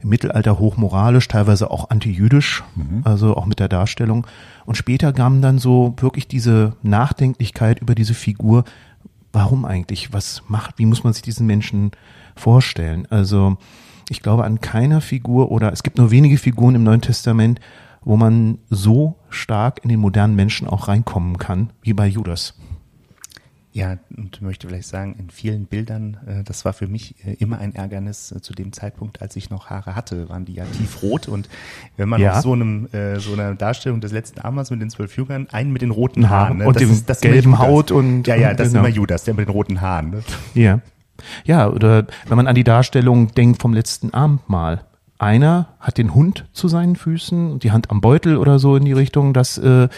Im 0.00 0.08
Mittelalter 0.08 0.58
hochmoralisch, 0.58 1.28
teilweise 1.28 1.70
auch 1.70 1.90
antijüdisch, 1.90 2.62
also 3.04 3.36
auch 3.36 3.46
mit 3.46 3.58
der 3.58 3.68
Darstellung. 3.68 4.26
Und 4.64 4.76
später 4.76 5.12
kam 5.12 5.42
dann 5.42 5.58
so 5.58 5.94
wirklich 5.98 6.28
diese 6.28 6.74
Nachdenklichkeit 6.82 7.80
über 7.80 7.94
diese 7.94 8.14
Figur. 8.14 8.64
Warum 9.32 9.64
eigentlich? 9.64 10.12
Was 10.12 10.42
macht, 10.48 10.78
wie 10.78 10.86
muss 10.86 11.04
man 11.04 11.12
sich 11.12 11.22
diesen 11.22 11.46
Menschen 11.46 11.90
vorstellen? 12.36 13.06
Also, 13.10 13.56
ich 14.08 14.22
glaube 14.22 14.44
an 14.44 14.60
keiner 14.60 15.00
Figur 15.00 15.50
oder 15.50 15.72
es 15.72 15.82
gibt 15.82 15.98
nur 15.98 16.10
wenige 16.10 16.38
Figuren 16.38 16.76
im 16.76 16.84
Neuen 16.84 17.02
Testament, 17.02 17.60
wo 18.02 18.16
man 18.16 18.58
so 18.70 19.16
stark 19.28 19.80
in 19.82 19.90
den 19.90 20.00
modernen 20.00 20.36
Menschen 20.36 20.68
auch 20.68 20.88
reinkommen 20.88 21.38
kann, 21.38 21.70
wie 21.82 21.92
bei 21.92 22.06
Judas. 22.06 22.54
Ja, 23.78 23.96
und 24.16 24.42
möchte 24.42 24.66
vielleicht 24.66 24.88
sagen, 24.88 25.14
in 25.20 25.30
vielen 25.30 25.66
Bildern, 25.66 26.16
äh, 26.26 26.42
das 26.42 26.64
war 26.64 26.72
für 26.72 26.88
mich 26.88 27.14
äh, 27.24 27.34
immer 27.34 27.58
ein 27.60 27.76
Ärgernis 27.76 28.32
äh, 28.32 28.40
zu 28.42 28.52
dem 28.52 28.72
Zeitpunkt, 28.72 29.22
als 29.22 29.36
ich 29.36 29.50
noch 29.50 29.70
Haare 29.70 29.94
hatte, 29.94 30.28
waren 30.28 30.44
die 30.44 30.54
ja 30.54 30.64
tiefrot 30.64 31.28
und 31.28 31.48
wenn 31.96 32.08
man 32.08 32.20
Ja. 32.20 32.32
auf 32.32 32.40
so 32.42 32.52
einem 32.54 32.88
so 33.18 33.34
einer 33.34 33.54
Darstellung 33.54 34.00
des 34.00 34.10
letzten 34.10 34.40
Abends 34.40 34.70
mit 34.72 34.80
den 34.80 34.90
zwölf 34.90 35.16
Jüngern, 35.16 35.46
einen 35.52 35.72
mit 35.72 35.82
den 35.82 35.90
roten 35.92 36.28
Haaren 36.28 36.58
ne, 36.58 36.66
Und 36.66 36.74
das 36.74 36.82
dem 36.82 36.90
ist, 36.90 37.08
das 37.08 37.20
gelben. 37.20 37.58
Haut 37.58 37.90
und- 37.92 38.26
ja 38.26 38.34
ja, 38.34 38.52
das 38.54 38.68
genau. 38.72 38.80
ist 38.80 38.86
immer 38.88 38.96
Judas, 38.96 39.22
der 39.24 39.34
mit 39.34 39.46
den 39.46 39.52
roten 39.52 39.80
Haaren. 39.80 40.10
Ne? 40.10 40.22
Ja. 40.54 40.80
Ja, 41.44 41.68
oder 41.68 42.06
wenn 42.26 42.36
man 42.36 42.46
an 42.48 42.54
die 42.56 42.64
Darstellung 42.64 43.32
denkt 43.34 43.60
vom 43.62 43.74
letzten 43.74 44.12
Abendmahl. 44.12 44.82
Einer 45.18 45.68
hat 45.80 45.98
den 45.98 46.14
Hund 46.14 46.46
zu 46.52 46.66
seinen 46.68 46.96
Füßen 46.96 47.52
und 47.52 47.62
die 47.64 47.70
Hand 47.72 47.90
am 47.90 48.00
Beutel 48.00 48.36
oder 48.36 48.58
so 48.58 48.74
in 48.76 48.84
die 48.84 48.92
Richtung. 48.92 49.34
Das 49.34 49.58
äh, 49.58 49.88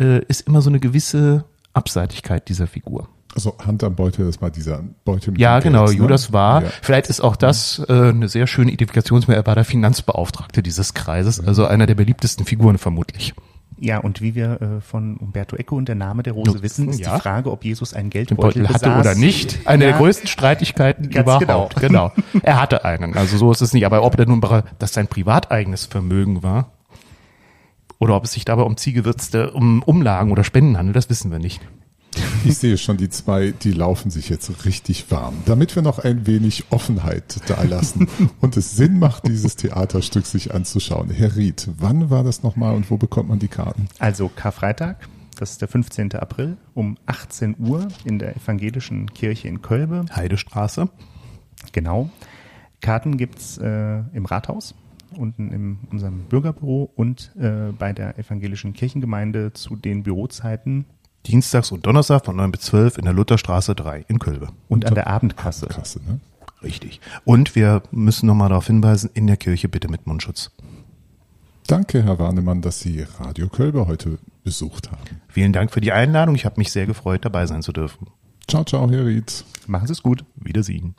äh, 0.00 0.22
ist 0.28 0.42
immer 0.48 0.60
so 0.62 0.70
eine 0.70 0.80
gewisse 0.80 1.44
Abseitigkeit 1.76 2.48
dieser 2.48 2.66
Figur. 2.66 3.08
Also 3.34 3.54
Hand 3.64 3.84
am 3.84 3.94
Beutel, 3.94 4.24
das 4.24 4.40
war 4.40 4.50
dieser 4.50 4.82
Beutel 5.04 5.32
mit 5.32 5.40
Ja, 5.40 5.60
dem 5.60 5.64
genau. 5.64 5.84
Geld, 5.84 5.98
ne? 5.98 6.02
Judas 6.04 6.32
war, 6.32 6.62
Ja. 6.62 6.70
vielleicht 6.80 7.08
ist 7.10 7.20
auch 7.20 7.36
das 7.36 7.82
äh, 7.88 7.92
eine 7.92 8.28
sehr 8.28 8.46
schöne 8.46 8.70
Identifikationsmerkmal. 8.70 9.42
Er 9.42 9.46
war 9.46 9.54
der 9.56 9.64
Finanzbeauftragte 9.66 10.62
dieses 10.62 10.94
Kreises, 10.94 11.46
also 11.46 11.66
einer 11.66 11.84
der 11.86 11.94
beliebtesten 11.96 12.46
Figuren 12.46 12.78
vermutlich. 12.78 13.34
Ja, 13.78 13.98
und 13.98 14.22
wie 14.22 14.34
wir 14.34 14.62
äh, 14.62 14.80
von 14.80 15.18
Umberto 15.18 15.54
Eco 15.56 15.76
und 15.76 15.86
der 15.86 15.96
Name 15.96 16.22
der 16.22 16.32
Rose 16.32 16.52
Ja. 16.56 16.62
wissen, 16.62 16.88
ist 16.88 17.00
Ja. 17.00 17.16
die 17.16 17.20
Frage, 17.20 17.50
ob 17.52 17.62
Jesus 17.62 17.92
einen 17.92 18.04
Den 18.08 18.24
Geldbeutel 18.26 18.62
Beutel 18.62 18.68
hatte 18.74 18.86
besaß. 18.86 19.00
oder 19.00 19.14
nicht. 19.16 19.66
Eine 19.66 19.84
Ja. 19.84 19.90
der 19.90 19.98
größten 19.98 20.28
Streitigkeiten 20.28 21.10
Ganz 21.10 21.42
überhaupt. 21.42 21.76
Genau. 21.78 22.12
Er 22.42 22.58
hatte 22.58 22.86
einen. 22.86 23.14
Also 23.18 23.36
so 23.36 23.52
ist 23.52 23.60
es 23.60 23.74
nicht. 23.74 23.84
Aber 23.84 24.02
ob 24.02 24.18
er 24.18 24.24
nun 24.24 24.42
das 24.78 24.94
sein 24.94 25.08
privateigenes 25.08 25.84
Vermögen 25.84 26.42
war 26.42 26.72
oder 27.98 28.16
ob 28.16 28.24
es 28.24 28.32
sich 28.32 28.44
dabei 28.44 28.62
um 28.62 28.76
zielgewürzte 28.76 29.50
um 29.52 29.82
Umlagen 29.82 30.30
oder 30.32 30.44
Spenden 30.44 30.76
handelt, 30.76 30.96
das 30.96 31.10
wissen 31.10 31.30
wir 31.30 31.38
nicht. 31.38 31.60
Ich 32.44 32.58
sehe 32.58 32.78
schon, 32.78 32.96
die 32.96 33.08
zwei, 33.08 33.50
die 33.50 33.72
laufen 33.72 34.10
sich 34.10 34.28
jetzt 34.28 34.64
richtig 34.64 35.10
warm. 35.10 35.34
Damit 35.46 35.74
wir 35.74 35.82
noch 35.82 35.98
ein 35.98 36.26
wenig 36.26 36.64
Offenheit 36.70 37.40
da 37.48 37.62
lassen 37.62 38.08
und 38.40 38.56
es 38.56 38.76
Sinn 38.76 38.98
macht, 38.98 39.26
dieses 39.26 39.56
Theaterstück 39.56 40.26
sich 40.26 40.54
anzuschauen. 40.54 41.10
Herr 41.10 41.36
Ried, 41.36 41.68
wann 41.78 42.08
war 42.08 42.24
das 42.24 42.42
nochmal 42.42 42.74
und 42.74 42.90
wo 42.90 42.96
bekommt 42.96 43.28
man 43.28 43.38
die 43.38 43.48
Karten? 43.48 43.88
Also 43.98 44.30
Karfreitag, 44.34 45.08
das 45.38 45.52
ist 45.52 45.60
der 45.60 45.68
15. 45.68 46.14
April 46.14 46.56
um 46.74 46.96
18 47.06 47.56
Uhr 47.58 47.88
in 48.04 48.18
der 48.18 48.36
evangelischen 48.36 49.12
Kirche 49.12 49.48
in 49.48 49.60
Kölbe. 49.60 50.06
Heidestraße. 50.14 50.88
Genau. 51.72 52.10
Karten 52.80 53.16
gibt's 53.16 53.58
äh, 53.58 53.98
im 54.12 54.26
Rathaus, 54.26 54.74
unten 55.16 55.52
in 55.52 55.78
unserem 55.90 56.24
Bürgerbüro 56.24 56.90
und 56.94 57.32
äh, 57.38 57.72
bei 57.78 57.92
der 57.92 58.18
evangelischen 58.18 58.72
Kirchengemeinde 58.72 59.52
zu 59.52 59.76
den 59.76 60.02
Bürozeiten 60.02 60.86
Dienstags 61.26 61.72
und 61.72 61.84
Donnerstag 61.84 62.24
von 62.24 62.36
9 62.36 62.52
bis 62.52 62.60
12 62.62 62.98
in 62.98 63.04
der 63.04 63.12
Lutherstraße 63.12 63.74
3 63.74 64.04
in 64.08 64.18
Kölbe. 64.18 64.48
und 64.68 64.86
an 64.86 64.94
der 64.94 65.08
Abendkasse. 65.08 65.66
Kasse, 65.66 66.00
ne? 66.06 66.20
Richtig. 66.62 67.00
Und 67.24 67.54
wir 67.54 67.82
müssen 67.90 68.26
nochmal 68.26 68.48
darauf 68.48 68.66
hinweisen, 68.66 69.10
in 69.14 69.26
der 69.26 69.36
Kirche 69.36 69.68
bitte 69.68 69.88
mit 69.88 70.06
Mundschutz. 70.06 70.52
Danke, 71.66 72.04
Herr 72.04 72.18
Warnemann, 72.18 72.62
dass 72.62 72.80
Sie 72.80 73.04
Radio 73.18 73.48
Kölber 73.48 73.88
heute 73.88 74.18
besucht 74.44 74.92
haben. 74.92 75.02
Vielen 75.28 75.52
Dank 75.52 75.72
für 75.72 75.80
die 75.80 75.92
Einladung. 75.92 76.36
Ich 76.36 76.44
habe 76.44 76.58
mich 76.58 76.70
sehr 76.70 76.86
gefreut, 76.86 77.24
dabei 77.24 77.46
sein 77.46 77.62
zu 77.62 77.72
dürfen. 77.72 78.06
Ciao, 78.48 78.64
ciao, 78.64 78.88
Herr 78.88 79.04
Ried. 79.04 79.44
Machen 79.66 79.88
Sie 79.88 79.92
es 79.92 80.02
gut. 80.02 80.24
Wiedersehen. 80.36 80.94